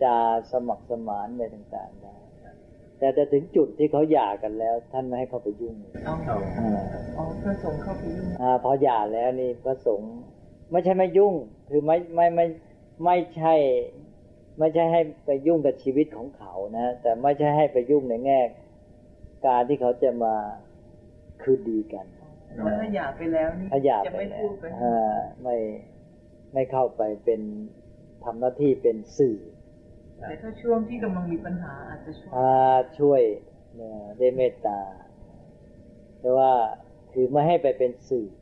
[0.02, 0.16] จา
[0.52, 2.14] สมัครสมานในต่างๆได้
[2.98, 6.82] แต่จะถึงจุดที่เขาหย่ากันแล้ว ท่านไม่ให้เข้าไปยุ่งเอาเอาอ่า
[7.16, 10.12] อ๋อพระสงฆ์เข้าไปยุ่งอ่าพอหย่าแล้วนี่พระสงฆ์
[10.72, 11.34] ไม่ใช่ไม่ยุ่ง
[11.68, 12.46] คือไม่ไม่ไม่
[13.04, 13.54] ไม่ใช่
[14.58, 18.40] ไม่ใช่ให้ไปยุ่งกับชีวิตของเขานะ แต่ไม่ใช่ให้ไปยุ่งในแง่
[19.46, 20.34] การที่เขาจะมา
[21.42, 22.06] คืนดีกัน
[22.56, 25.56] เพราะถ้าหย่าไปแล้วนี่ถ้าหย่าจะไปไม่แล้พูวดไปอ่าไม่
[26.52, 27.40] ไม่เข้าไปเป็น
[28.24, 29.38] ทำหน้าที่เป็นสื่อ
[30.18, 33.22] แต่ถ้าช่วงที่กำลังมีปัญหาอาจจะช่วยอ่าช่วย
[33.76, 34.80] เนี่ยได้เมตตา
[36.20, 36.52] แต่ว่า
[37.12, 38.41] คือไม่ให้ไปเป็นสื่อเอ่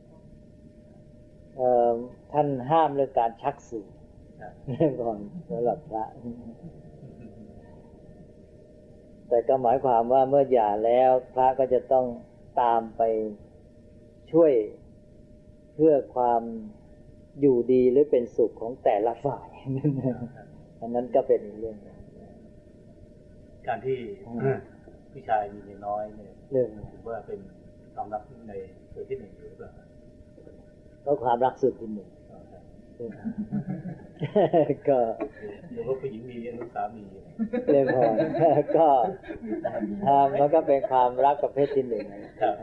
[2.31, 3.87] ท่านห้ามเรื่องการชักสื่อ
[4.41, 4.53] ครับ
[5.01, 5.19] ก่อน
[5.49, 6.03] สำหรับพระ
[9.27, 12.05] แต่ก็หมายความว่าเมื่อหย่าแล้ว พระก็จะต้อง
[12.61, 13.01] ตามไป
[14.31, 14.51] ช่วย
[15.75, 16.41] เพื่อความ
[17.41, 19.47] อยู่ดีหรือเป็นสุขของแต่ละฝ่าย
[20.79, 21.97] อันนั้นก็เป็นอีกเรื่องหนึ่ง
[23.67, 24.57] การที่อืม
[25.11, 27.39] ผู้ชายมีเมียน้อยเนี่ยเรื่องหนึ่งถือว่าเป็น
[27.93, 28.53] ความรักใน
[28.93, 29.71] ตัวที่หนึ่งหรือเปล่า
[31.05, 32.63] ก็ความรักสุดที่หนึ่งเอาครับ
[34.85, 34.99] เก็
[35.71, 37.03] หรือว่าผู้หญิงมีอนุสามี
[37.71, 38.03] เรื่องพอ
[38.77, 38.87] ก็
[40.07, 42.05] อ่ามันก็เป็นความรักประเภทที่หนึ่ง
[42.41, 42.53] ครับ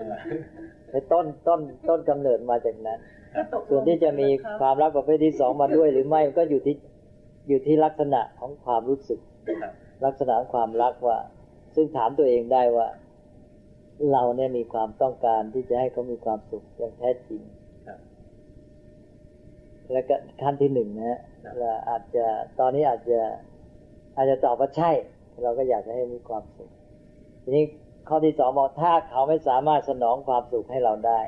[0.91, 2.99] ในต้นต้นต้นกำเนิดมาจากนั้น
[3.37, 4.29] ก็ตกลงส่วนที่จะมี
[4.61, 6.77] ความรักประเภทที่สองมาด้วยหรือไม่ก็อยู่ที่
[7.49, 9.21] อยู่ที่ลักษณะของความรู้สึก
[9.63, 9.73] ครับ
[10.05, 11.19] ลักษณะของความรักว่า
[11.75, 12.89] ซึ่งถามตัวเองได้ว่า
[14.13, 17.68] เราเนี่ยมีความต้องการที่จะให้เขามีความสุขอย่างแท้จริงครับ
[19.93, 22.27] แล้วก็ขั้นที่หนึ่งนะฮะครับเราอาจจะ
[22.61, 23.21] ตอนนี้อาจจะ
[24.17, 24.91] อาจจะตอบว่าใช่
[25.43, 26.71] เราก็อยากจะให้มีความสุข
[27.43, 27.65] ทีนี้
[28.09, 31.21] ข้อที่สองบอกถ้าเขาไม่สามารถสนองความสุขให้เราได้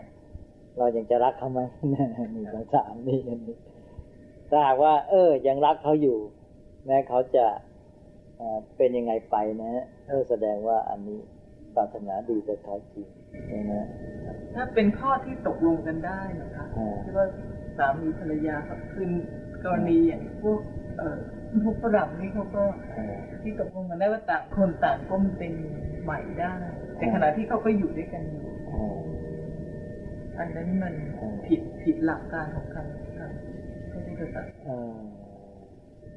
[0.78, 1.60] เรายังจะรักเขาไหม
[1.92, 3.56] นี่คำถามนี่อันนี้
[4.50, 6.18] ถ้าหากว่า เออ ยังรักเขาอยู่
[6.86, 7.46] แม้เขาจะ
[8.36, 11.18] เอ่อเป็นยังไงไปนะฮะเออแสดงว่าอันนี้
[11.74, 13.08] ปรารถนาดีกับเขาจริง
[13.52, 13.86] นะฮะ
[14.54, 19.10] ถ้าเป็นข้อที่ตกลงกันได้นะคะอ่าที่ว่าสามีภรรยาครับคือ
[19.64, 20.60] กรณีอย่างพวก
[20.98, 21.18] เอ่อ
[21.64, 22.62] พวกฝรั่งนี่เขาก็
[22.92, 25.52] เออที่ตกลงกันได้ว่าต่างคนต่างก็เป็น
[26.02, 26.52] ใหม่ได้
[26.96, 28.98] แต่ขณะที่เขาก็อยู่ด้วยกันอยู่เออ
[30.38, 32.86] อันนั้นมันอ่าผิดผิดหลักการของการ
[33.18, 33.30] ทาง
[33.90, 34.98] พระพุทธศาสนาเออ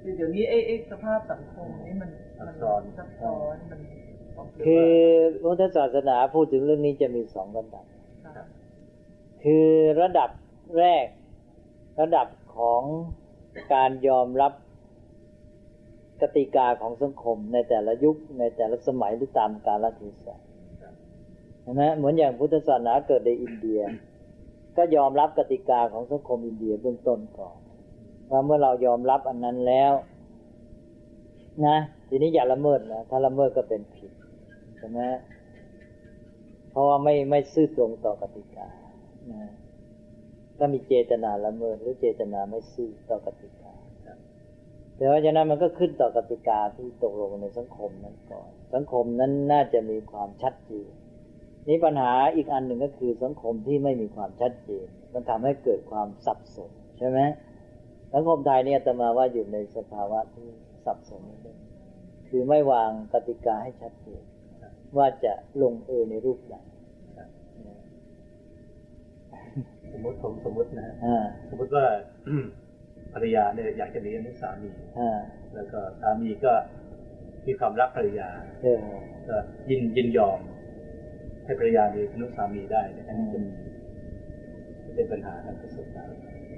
[0.01, 3.79] คือเดี๋ยวนี้ไอ้ไอ้สภาพสังคมนี่มันซัมับซ้อนซับซ้อนมัน
[4.35, 4.89] ของเกี่ยวคือ
[5.33, 7.85] กับพุทธศาสนาพูดถึงเรื่องนี้จะมีสองระดับ
[8.25, 8.45] ค่ะ
[9.43, 9.67] คือ
[10.01, 10.29] ระดับ
[10.79, 11.05] แรก
[11.99, 12.81] ระดับของ
[13.73, 14.53] การยอมรับ
[16.21, 20.35] กติกาของสังคมในแต่ละยุคในแต่ละสมัยหรือตามกาลเทศะ
[21.65, 23.81] นไหมเหมือนอย่างพุทธศาสนาเกิดในอินเดีย
[24.77, 27.57] ก็ยอมรับกติกาของสังคมอินเดียเบื้องต้นก่อน
[28.29, 29.93] ว่าเมื่อเรายอมรับอันนั้นแล้ว
[31.67, 31.77] นะ
[32.09, 34.11] ทีนี้อย่าละเมิดนะถ้าละเมิดก็เป็นผิด
[34.77, 34.99] ใช่ไหม
[36.71, 38.67] เพราะว่าไม่ไม่ซื่อตรงต่อกติกา
[39.31, 39.51] นะ
[40.59, 43.73] ก็มีเจตนาละเมิดหรือเจตนาไม่ซื่อต่อกติกา
[44.97, 50.89] แต่ว่าฉะนั้นมันก็ขึ้นต่อกติกาที่ตกลงในสังคมนั้นก่อน สังคมนั้นน่าจะมีความชัดเจน
[51.67, 57.19] นี่ปัญหาอีกอันหนึ่งก็คือสังคมที่ไม่มีความชัดเจน มันทำให้เกิดความสับสนใช่ไหม
[58.13, 60.47] สังคมไทยเนี่ยอาตมาว่าอยู่ในสภาวะที่
[60.85, 61.57] สับสนนิดนึง
[62.29, 64.23] คือไม่วางกติกาให้ชัดเจน
[64.97, 66.55] ว่าจะลงเอยในรูปใด
[69.93, 71.85] สมมติผมสมมตินะฮะอ่าสมมติว่า
[73.13, 75.19] ภรรยาเนี่ยอยากจะมีอนุสามีอ่า
[75.55, 76.53] แล้วก็สามีก็
[77.47, 78.29] มีความรักภรรยา
[78.61, 78.79] เออ
[79.27, 79.35] ก็
[79.69, 80.39] ยินยินยอม
[81.43, 83.51] ให้ภรรยามีอนุสามีได้เนี่ยอันนี้จะมี
[84.85, 86.03] จะเป็นปัญหาทางศาสนา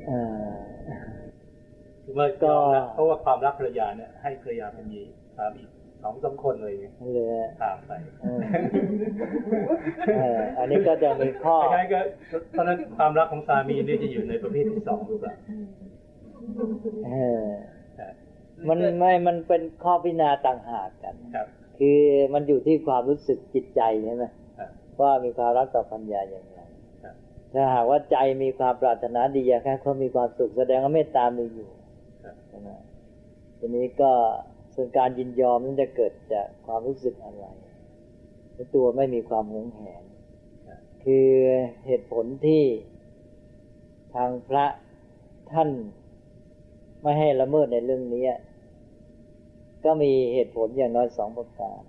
[0.10, 1.02] อ่า
[2.04, 5.00] คือว่าก็ยอมนะเพราะว่าความรักภรรยาเนี่ยให้ภรรยาไปมี
[5.38, 5.64] สามี
[6.08, 6.74] สองสามคนเลย
[7.14, 7.28] เลย
[7.64, 7.92] ตามไป
[8.22, 8.40] เออ
[10.18, 12.00] เอออันนี้ก็จะมีข้อคล้ายๆก็
[12.52, 15.34] เพราะฉะนั้นความรักของสามีเนี่ยจะอยู่ในประเภทที่สองหรือเปล่า
[17.08, 17.12] เอ
[17.46, 17.48] อ
[17.96, 18.08] ใช่
[18.70, 21.48] มันไม่มันเป็นข้อพิจารณาต่างหากกันครับ
[21.80, 22.00] คือ
[22.34, 24.26] มันอยู่ที่ความรู้สึกจิตใจใช่ไหม
[24.58, 24.70] ครับ
[25.02, 26.60] ว่ามีความรักต่อปัญญาอย่างไร
[27.04, 27.16] ครับ
[27.54, 31.70] ถ้าหากว่าใจมีความปรารถนาดีอยากให้เขามีความสุขแสดงว่าเมตตามีอยู่
[32.24, 32.70] ครับใช่ไหม
[33.60, 34.12] ทีนี้ก็
[34.76, 37.46] ส่วนการยินยอมนั้นจะเกิดจากความรู้สึกอะไร
[38.76, 40.04] ตัวไม่มีความหวงแหน
[41.04, 41.28] คือ
[41.88, 42.64] เหตุผลที่
[44.16, 44.66] ทางพระ
[45.52, 45.70] ท่าน
[47.02, 48.26] ไม่ให้ละเมิดในเรื่องนี้
[49.86, 51.82] ก็มีเหตุผลอย่างน้อยสองประการ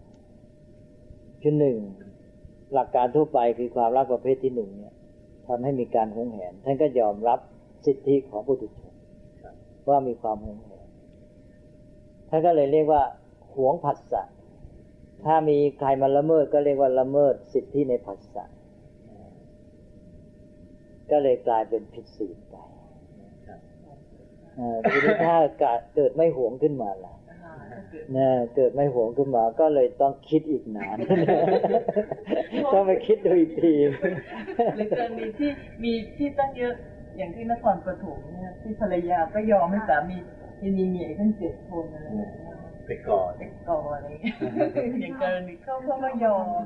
[1.43, 1.79] คือหนึ่ง
[2.73, 4.95] หลักการทั่วไปคือความรักประเภทที่หนึ่งเนี่ย
[5.47, 7.39] ทำให้มีการหวงแหน ท่านก็ยอมรับ
[7.87, 8.95] สิทธิของผู้ถูกชน
[9.89, 10.76] ว่ามีความหวงแหน
[12.37, 13.03] ท่านก็เลยเรียกว่า
[13.55, 14.23] หวงผัสสะ
[15.25, 18.45] ถ้ามีใครมาละเมิดก็เรียกว่าละเมิดสิทธิในผัสสะ
[21.11, 22.55] ก็เลยกลายเป็นผิดศีลไป
[23.47, 23.61] ครับ
[24.57, 25.37] เอ่อทีนี้ถ้า
[25.95, 30.97] เกิดไม่หวงขึ้นมาล่ะอ่าถ้าเกิดนะเกิดไม่หวงขึ้นมา ก็เลยต้องคิดอีกนาน
[32.73, 33.75] ต้องไปคิดดูอีกที
[34.77, 35.51] หรือเกิดมีที่
[35.85, 36.75] มีที่ตั้งเยอะ
[37.19, 40.17] อย่างที่นครปฐมเนี่ยที่ภรรยาก็ยอมให้สามี
[40.63, 44.35] มีเมียทั้งเจ็ดคนอะไรอย่างเงี้ยไปก่อนเด็กก่อนอะไรอย่างเงี้ย
[45.03, 46.63] อย่างกรณีเขาเขาก็ยอม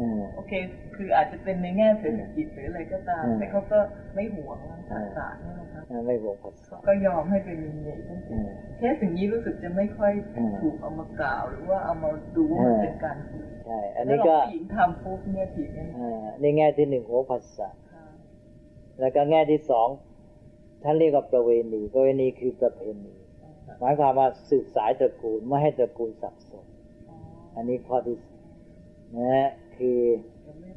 [0.00, 0.52] อืมโอเค
[0.96, 3.78] คืออาจจะเป็นในแง่เศรษฐกิจหรืออะไรก็ตามอืมแต่เขาก็
[4.14, 4.58] ไม่หวง
[4.90, 18.04] ศาสนาเนี่ยนะคะไม่หวงผัสสะก็ยอมให้เป็นมีเมียทั้งเจ็อืดมเคสอย่างนี้รู้สึกจะไม่ค่อยอืมถูกเอามากล่าว หรือว่าเอามาดูว่ามันเป็นการผิดใช่อันนี้ก็ถ้าเราผู้หญิงทำปุ๊บเนี่ยผิดแน่อ่าในแง่ที่หนึ่งหวงผัสสะๆค่ะ
[19.00, 19.88] แล้วก็แง่ที่สอง
[20.82, 23.14] ท่านเรียกว่าประเวณี ประเวณีคือประเพณี
[23.80, 26.66] หมายความว่าสืบสายตระกูลไม่ให้ตระกูลสับสน
[27.08, 27.16] อ๋อ
[27.56, 28.42] อันนี้ข้อที่สอง
[29.16, 30.00] นะฮะคือ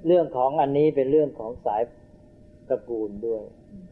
[0.06, 1.82] เรื่องของอันนี้เป็นเรื่องของสาย
[2.70, 3.42] ตระกูลด้วย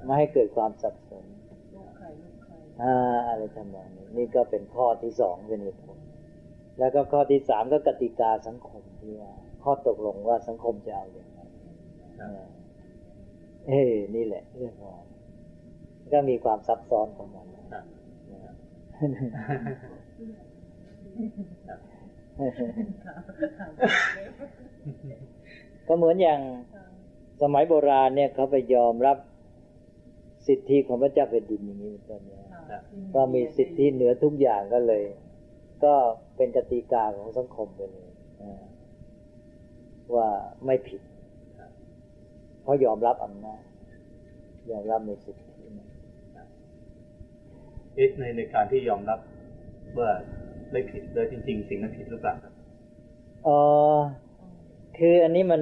[0.04, 1.26] ไม่ให้เกิดความสับสน
[1.74, 5.98] ลูกใครลูกใครอ่าอะไรทำนองนี้นี่ก็เป็นข้อที่สองเป็นเหตุผล
[6.80, 11.50] แล้วก็ข้อที่สามก็กติกาสังคมที่ว่า ข้อตกลงว่าสังคมจะเอาอย่างไรครับ
[12.22, 12.46] อ่า
[13.68, 13.82] เอ้
[14.16, 15.00] นี่แหละเรื่องของ
[16.13, 17.86] ก็มีความซับซ้อนของมันครับ
[25.88, 26.39] ก็เหมือนอย่าง
[27.42, 29.18] สมัยโบราณเนี่ยเขาไปยอมรับ
[30.48, 32.82] สิทธิของพระเจ้าแผ่นดินอย่างนี้เป็นต้นเนี่ยครับ
[33.16, 35.04] ก็มีสิทธิเหนือทุกอย่างก็เลย
[35.84, 35.94] ก็
[36.36, 38.10] เป็นกติกาของสังคมไปเลย
[38.42, 38.62] อ่า
[40.16, 40.28] ว่า
[40.66, 41.02] ไม่ผิด
[41.58, 41.72] ครับ
[42.62, 43.62] เพราะยอมรับอำนาจ
[44.72, 45.53] ยอมรับในสิทธินั้นเอ๊ะ
[47.96, 49.20] ในในการที่ยอมรับ
[50.00, 50.10] ว่า
[50.72, 52.54] ไม่ผิดเลยจริง ๆ สิ่งนั้นผิดหรือเปล่าครับ
[53.44, 53.50] เอ
[53.96, 53.98] อ
[54.98, 55.62] คืออันนี้มัน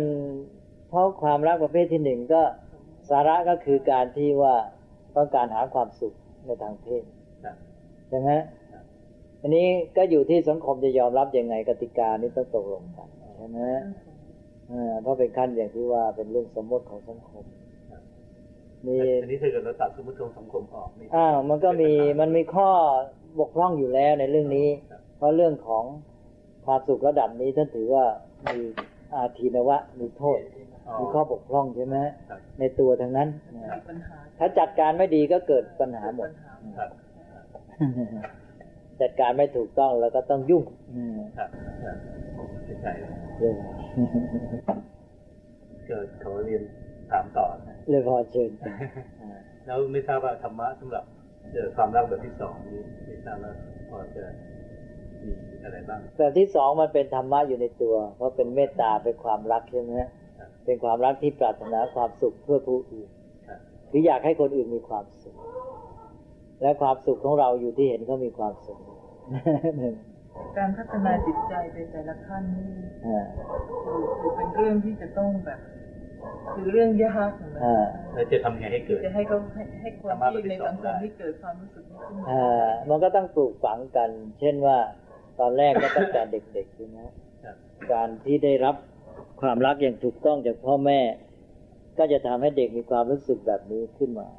[0.90, 2.42] เพราะความรักประเภทที่หนึ่งก็
[3.10, 4.56] สาระก็คือการที่ว่า
[5.16, 6.14] ต้องการหาความสุข
[6.46, 7.04] ในทางเพศ
[7.44, 7.56] ครับ
[8.10, 8.44] ใช่ไหมครับ
[9.42, 9.66] อันนี้
[9.98, 13.60] ก็อยู่ที่สังคมจะยอมรับยังไงกติกานี้ต้องตกลงกันใช่ไหม
[14.72, 17.61] อ่าเพราะเป็นขั้นอย่างที่ว่าเป็นเรื่องสมมติของสังคมครับ
[18.88, 22.70] มีอันนี้ถ้าเกิดเราตัดสมมติของสังคมออกนี่อ้าวมันก็มีมันมีข้อ
[23.40, 25.84] บกพร่องอยู่แล้วในเรื่องนี้ครับเพราะเรื่องของ
[26.66, 28.06] ความสุขระดับนี้ท่านถือว่า
[28.52, 28.60] มี
[29.14, 30.40] อาทีนวะมีโทษ
[30.88, 31.98] อ๋อมีข้อบกพร่องใช่ไหม
[32.30, 36.90] ครับในตัวทั้งนั้นนะมีปัญหาถ้าจัดการไม่ดีก็เกิดปัญหาหมดปัญหาครับ
[39.02, 40.64] จัดการไม่ถูกต้องแล้วก็ต้องยุ่ง
[40.96, 41.50] อืมครับ
[41.84, 41.98] ครับ
[42.66, 43.56] เข้าใจแล้วเรื่อง
[45.88, 46.64] เกิดขอเรียน
[47.12, 48.64] ถามต่อนะเรื่องพอเชิญไป
[49.22, 51.04] อ่าแล้วไม่ทราบว่าธรรมะสำหรับ
[51.52, 53.54] เอ่อความรักแบบที่สองนี้ไม่ทราบว่า
[53.90, 54.24] พอจะ
[55.24, 55.32] มี
[55.64, 60.10] อะไรบ้างแบบที่สองมันเป็นธรรมะอยู่ในตัว เพราะเป็นเมตตาเป็นความรักใช่ไหมครับ
[60.66, 63.10] เป็นความรักที่ปรารถนาความสุขเพื่อผู้อื่น
[63.48, 65.36] ครับหรืออยากให้คนอื่นมีความสุข
[66.62, 68.80] และความสุขของเราอยู่ที่เห็นเขามีความสุข
[70.58, 72.70] การพัฒนาจิตใจในแต่ละขั้นนี่
[73.08, 73.24] อ่า
[73.86, 75.60] คือคือเป็นเรื่องที่จะต้องแบบ
[76.56, 84.78] คือเรื่องยากนะอ่าแล้วจะทำยังไงให้เกิด จะให้เขาให้ให้คนธรรมะแบบที่ที่ในสองสังคได้มที่เกิดความรู้สึกนี้ขึ้นมาอ่ามันก็ต้องปลูกฝังกัน เช่นว่า
[85.40, 87.00] ตอนแรกก็ตั้งแต่เด็กๆใช่ไหม
[87.44, 87.56] ครับ
[87.92, 88.76] การที่ได้รับ
[89.42, 91.00] ความรักอย่างถูกต้องจากพ่อแม่
[91.98, 94.30] ก็จะทำให้เด็กมีความรู้สึกแบบนี้ขึ้นมา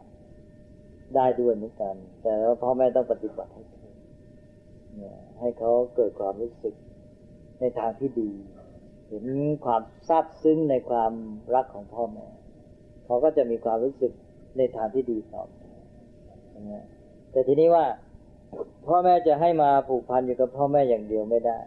[1.16, 3.94] ได้ด้วยเหมือนกัน แต่ว่าพ่อแม่ต้องปฏิบัติให้ถูก
[4.96, 6.74] เนี่ยให้เขาเกิดความรู้สึก
[7.60, 8.30] ในทางที่ดี
[9.12, 9.28] เห็น
[9.64, 11.12] ความซาบซึ้งในความ
[11.54, 12.26] รักของพ่อแม่
[13.04, 14.12] เขาก็จะมีความรู้สึก
[14.56, 15.42] ในทางที่ดีต่อ
[17.32, 17.84] แต่ทีนี้ว่า
[18.86, 21.58] พ่อแม่จะให้มาผูกพันอยู่กับพ่อแม่อย่างเดียวไม่ได้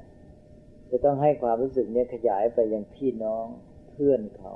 [0.91, 3.45] จะต้องให้ความรู้สึกนี้ขยายไปยังพี่น้อง
[3.91, 4.53] เพื่อนเขา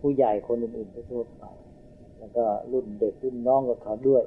[0.00, 1.44] ผู้ใหญ่คนอื่นๆทั่วไป
[2.18, 4.24] แล้วก็รุ่นเด็กรุ่นน้องกับเขาด้วย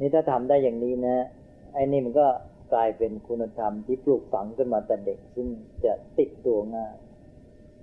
[0.00, 1.16] นี่ถ้าทำได้อย่างนี้นะ
[1.74, 2.26] ไอ้นี่มันก็
[2.74, 5.48] กลายเป็นคุณธรรมที่ปลูกฝังขึ้นมาแต่เด็ก ซึ่ง
[5.84, 6.94] จะติดตัวง่าย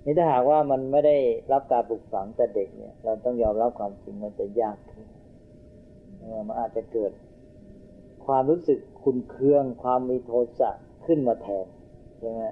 [0.04, 1.16] นี่ถ้าหากว่ามันไม่ได้
[1.52, 5.06] รับการปลูกฝังแต่เด็กเนี่ย เราต้องยอมรับความจริงมันจะยากขึ้น
[6.48, 7.12] มันอาจจะเกิด
[8.26, 10.70] ความรู้สึกคุณเคือง ความมีโทสะ
[11.06, 11.66] ขึ้นมาแทน
[12.18, 12.42] ใช่ไหม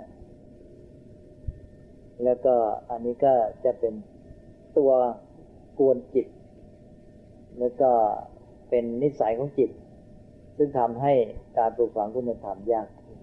[2.24, 2.55] แล้วก็
[2.90, 3.33] อันนี้ก็
[3.64, 3.94] จะเป็น
[4.79, 4.92] ตัว
[5.79, 6.26] กวนจิต
[7.59, 7.90] แล้วก็
[8.70, 9.70] เป็นนิสัยของจิต
[10.62, 11.12] ซึ่งทำให้
[11.59, 13.18] การปลูกฝังคุณธรรมยากขึ้น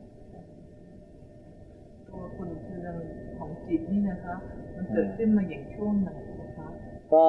[2.08, 2.96] ตัวคุณเคือง
[3.38, 4.36] ของจิตนี่นะคะ
[4.76, 6.10] มันเกิดขึ้นมาอย่างช่วงไหน
[6.42, 6.68] นะคะ
[7.14, 7.28] ก็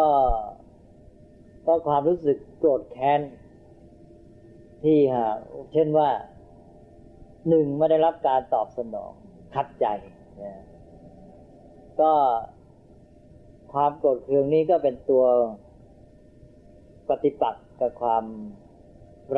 [1.66, 3.20] ก็ความรู้สึกโกรธแค้น
[4.82, 5.36] ที่หาก
[5.72, 6.08] เช่นว่า
[7.48, 9.12] หนึ่งไม่ได้รับการตอบสนอง
[9.54, 9.86] ขัดใจ
[10.42, 10.62] นะ
[12.00, 12.12] ก็
[13.72, 15.24] ความโกรธเคืองนี้ก็เป็นตัว
[17.08, 18.24] ปฏิปักษ์กับความ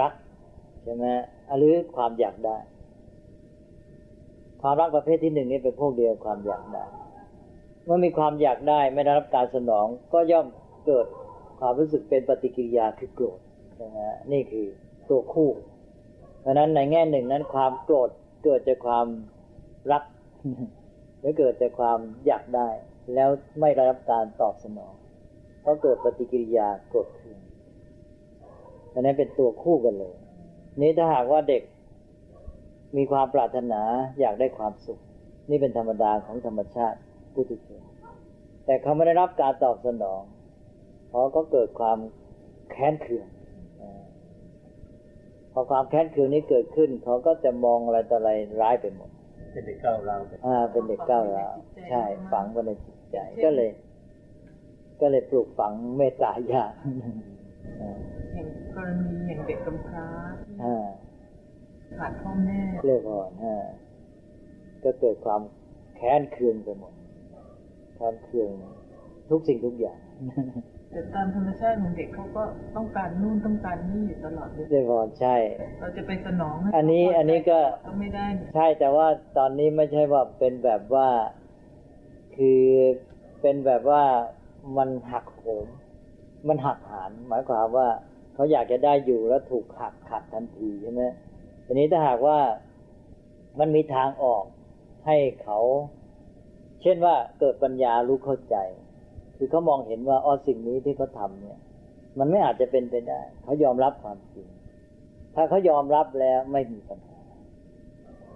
[0.01, 1.09] รักใช่ไหม
[1.59, 2.59] หรือความอยากได้
[4.63, 6.85] ความรักประเภทที่หนึ่งนี่เป็นพวกเดียวความอยากได้
[7.85, 10.47] เมื่อมีความอยากได้ไม่ได้รับการสนองก็ย่อม
[10.87, 11.07] เกิด
[11.61, 13.39] ความรู้สึกเป็นปฏิกิริยาคือโกรธ
[13.83, 14.67] นะฮะนี่คือ
[15.09, 15.51] ตัวคู่
[16.41, 18.11] เพราะนั้นในแง่หนึ่งนั้นความโกรธ
[18.45, 19.07] เกิดจากความ
[19.93, 20.03] รัก
[21.21, 22.69] หรือเกิดจากความอยากได้
[23.15, 23.29] แล้ว
[23.61, 24.93] ไม่ได้รับการตอบสนอง
[25.65, 27.41] ก็เกิดปฏิกิริยาโกรธเคือง
[28.93, 30.15] อันนั้นเป็นตัวคู่กันเลย
[30.81, 31.63] นี้ถ้าหากว่าเด็ก
[32.97, 33.83] มีความปรารถนา
[34.21, 34.99] อยากได้ความสุข
[35.51, 36.99] นี่เป็นธรรมดาของธรรมชาติ
[37.33, 37.83] ผู้ทุชน
[38.67, 40.23] แต่เขาไม่ได้รับการตอบสนอง
[41.11, 41.99] เขาก็เกิดความ
[42.71, 43.29] แค้นเคือง
[43.81, 44.03] อ่า
[45.53, 49.11] พอความแค้นเคืองนี้เกิดขึ้น เขาก็จะมองอะไรต่ออะไรร้ายไปหมด
[49.53, 51.55] เป็นเด็กก้าวร้าวไปอ่า เป็นเด็กก้าวร้าว
[51.89, 52.03] ใช่
[52.33, 53.71] ฝังไว้ในจิตใจก็เลย
[55.01, 56.65] ก็เลยปลูกฝังเมตตายา
[58.77, 60.07] กอ่าอย่างกรณีอย่างเด็กกำพร้า
[60.45, 60.87] ที่อ่า
[61.99, 63.67] ขาดพ่อแม่เรียกอ่อนอ่า
[64.85, 65.41] ก็เกิดความ
[65.97, 66.93] แค้นเคืองไปหมด
[67.95, 68.49] แค้นเคือง
[69.31, 69.99] ทุกสิ่งทุกอย่าง
[70.93, 72.43] แต่ตามธรรมชาติของเด็กเขาก็
[72.77, 75.37] ต้องการนู่นต้องการนี่อยู่ตลอดเวเรียลากอ่อนใช่
[75.81, 79.07] เราจะไปสนองให้อันนี้อันนี้ก็ก็ไม่ได้นี่ใช่แต่ว่า
[79.39, 81.09] ตอนนี้ไม่ใช่ว่าเป็นแบบว่า
[82.37, 82.63] คือ
[83.41, 84.03] เป็นแบบว่า
[84.77, 85.67] มันหักโหม
[86.49, 87.89] มันหักหานหมายความว่า
[88.41, 91.03] เขาอยากจะได้อยู่แล้วถูกหักขัดทันทีใช่ไหม
[91.67, 92.39] ทีนี้ถ้าหากว่า
[93.59, 94.45] มันมีทางออก
[95.07, 95.59] ให้เขา
[96.83, 98.57] เช่นว่าเกิดปัญญารู้เข้าใจ
[99.37, 101.59] คือเขามองเห็นว่าอ๋อสิ่งนี้ที่เขาทำเนี่ย
[102.19, 104.47] มันไม่อาจจะเป็นไปได้ เขายอมรับความจริง
[105.35, 107.21] ถ้าเขายอมรับแล้วไม่มีปัญหา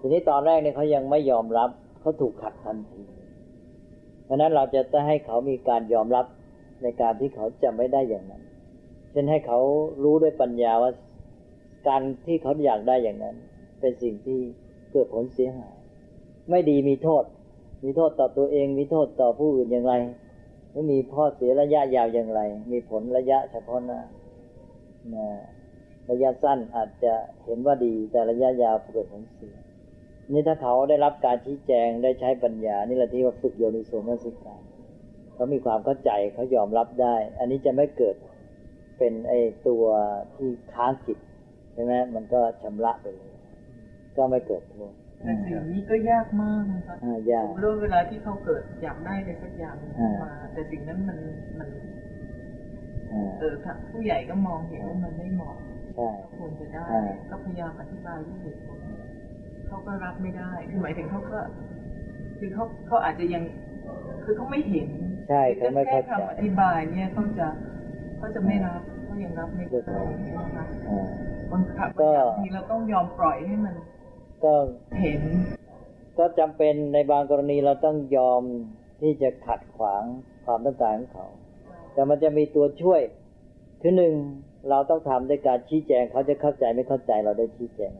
[0.01, 3.05] ทีนี้ตอนแรกเนี่ยเขายังไม่ยอมรับเขาถูกขัดทันที
[4.25, 6.27] เพราะฉะนั้นเราจะต้องให้เขามีการยอมรับ
[6.83, 8.44] ในการที่เขาจะไม่ได้อย่างนั้น
[9.15, 9.61] เช่นให้เขา
[10.03, 10.93] รู้ด้วยปัญญาว่า
[11.89, 13.37] การที่เขาอยากได้อย่างนั้น
[13.81, 14.39] เป็นสิ่งที่
[14.93, 15.75] เกิดผลเสียหาย
[16.51, 17.25] ไม่ดีมีโทษ
[17.85, 19.95] มีโทษต่อตัวเอง มีโทษต่อผู้อื่นอย่างไร
[20.73, 22.41] ไม่มีข้อเสียระยะยาวอย่างไร
[22.73, 24.01] มีผลระยะเฉพาะหน้า
[25.15, 25.29] นะ
[26.11, 27.13] ระยะสั้นอาจจะ
[27.45, 29.57] เห็นว่าดีแต่ระยะยาวเกิดผลเสีย
[30.33, 34.63] นี่ถ้าเขาได้รับการชี้แจงได้ใช้ปัญญา นี่แหละที่ว่าฝึกโยนิโสมนสิการ
[35.35, 38.17] เขามีความเข้าใจเขายอมรับได้ อันนี้จะไม่เกิด
[38.99, 39.85] เป็นไอ้ตัว
[40.37, 41.19] ที่ค้างจิต
[41.75, 43.33] ใช่ไหมมันก็ชำระไปเลย
[44.17, 44.93] ก็ไม่เกิดโทษ
[45.23, 51.19] แต่สิ่งนี้ก็ยากมากนะคะอ่ายากเรื่องเวลาที่เขาเกิดอยากได้อะไรสักอย่างหนึ่งขึ้นมา แต่สิ่งนั้นมัน
[51.59, 51.69] มัน
[53.13, 55.57] อ่าเออถ้าผู้ใหญ่ก็มองเห็นว่ามันไม่เหมาะ
[55.97, 58.79] ใช่ควรจะได้อ่าก็พยายามอธิบายด้วยเหตุผล
[59.67, 61.39] เขาก็รับไม่ได้คือหมายถึงเขาก็
[62.39, 63.43] คือเขาเขาอาจจะยัง
[64.25, 64.89] คือเขาไม่เห็น
[65.29, 67.47] ใช่เขาไม่แค่เข้าใจคำอธิบายเนี่ยเขาจะ
[68.25, 69.81] เขาจะไม่รับเขายังรับไม่ได้
[70.37, 71.09] นะคะอ่า
[71.51, 73.75] บางครั้งก็บางทีเราต้องยอมปล่อยให้มัน
[74.45, 74.55] ก็
[75.01, 75.21] เห็น
[76.19, 78.43] ก็จำเป็นในบางกรณีเราต้องยอม
[79.03, 80.03] ที่จะขัดขวาง
[80.45, 81.27] ความต้องการของเขา
[81.93, 83.01] แต่มันจะมีตัวช่วย
[83.81, 84.15] คือหนึ่ง
[84.71, 87.93] เราต้องทำด้วยการชี้แจงเขาจะเข้าใจไม่เข้าใจเราได้ชี้แจง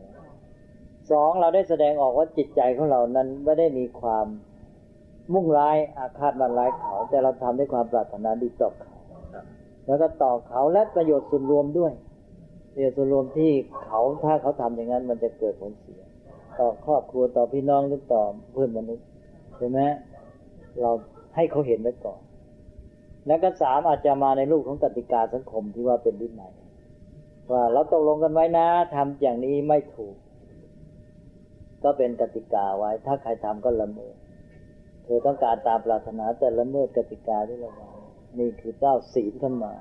[1.11, 4.25] สองเราได้แสดงออกว่าจิตใจของเรานั้นไม่ได้มีความ
[5.33, 8.94] มุ่งร้ายอาฆาตมันร้ายเขา แต่เราทำด้วยความปรารถนาดีต่อเขาครับ
[9.87, 11.93] แล้วก็ต่อเขาและประโยชน์ส่วนรวมด้วย
[12.73, 13.51] ประโยชน์ส่วนรวมที่
[13.85, 16.01] เขาถ้าเขาทำอย่างนั้นมันจะเกิดผลเสีย
[16.59, 19.05] ต่อครอบครัวต่อพี่น้องหรือต่อเพื่อนมนุษย์
[19.57, 19.79] ใช่ไหม
[20.81, 20.91] เรา
[21.35, 22.19] ให้เขาเห็นไว้ก่อน
[23.27, 26.53] แล้วก็สามอาจจะมาในรูปของกติกาสังคมที่ว่าเป็นวินัย
[27.51, 30.15] ว่าเราตกลงกันไว้นะทำอย่างนี้ไม่ถูก
[31.83, 34.15] ก็เป็นกติกาไว้ ถ้าใครทำก็ละเมิด
[35.03, 37.94] เธอต้องการตามปรารถนาแต่ละเมิดกติกาที่เราวาง
[38.39, 39.73] นี่คือเจ้าศีลขึ้นมา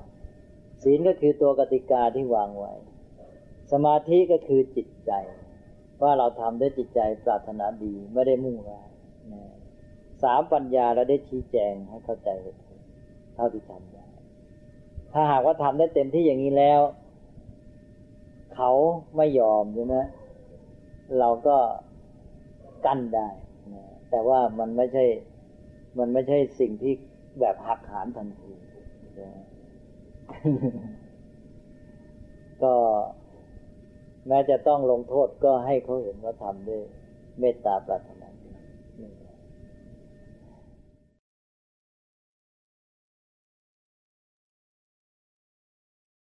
[0.82, 2.72] ศีลก็คือตัวกติกาที่วางไว้
[3.72, 5.12] สมาธิก็คือจิตใจ
[6.02, 8.88] ว่าเราทำด้วยจิตใจปรารถนาดีไม่ได้มุ่งร้าย
[10.22, 12.80] สามปัญญาเราได้ชี้แจงให้เข้าใจเหตุผล
[13.34, 14.06] เท่าที่ทำได้
[15.12, 16.80] ถ้าหากว่าทำได้เต็มที่อย่างนี้แล้ว
[18.54, 18.70] เขา
[19.16, 19.96] ไม่ยอมใช่ไหม
[21.18, 21.56] เราก็
[22.86, 23.28] กั้นได้
[24.10, 25.04] แต่ว่ามันไม่ใช่
[25.98, 26.94] มันไม่ใช่สิ่งที่
[27.40, 28.52] แบบหักหานทันที
[32.62, 32.74] ก็
[34.28, 36.82] แม้จะต้องลงโทษก็ให้เขาเห็นว่าทำด้วย
[37.40, 38.23] เมตตาปรารถนา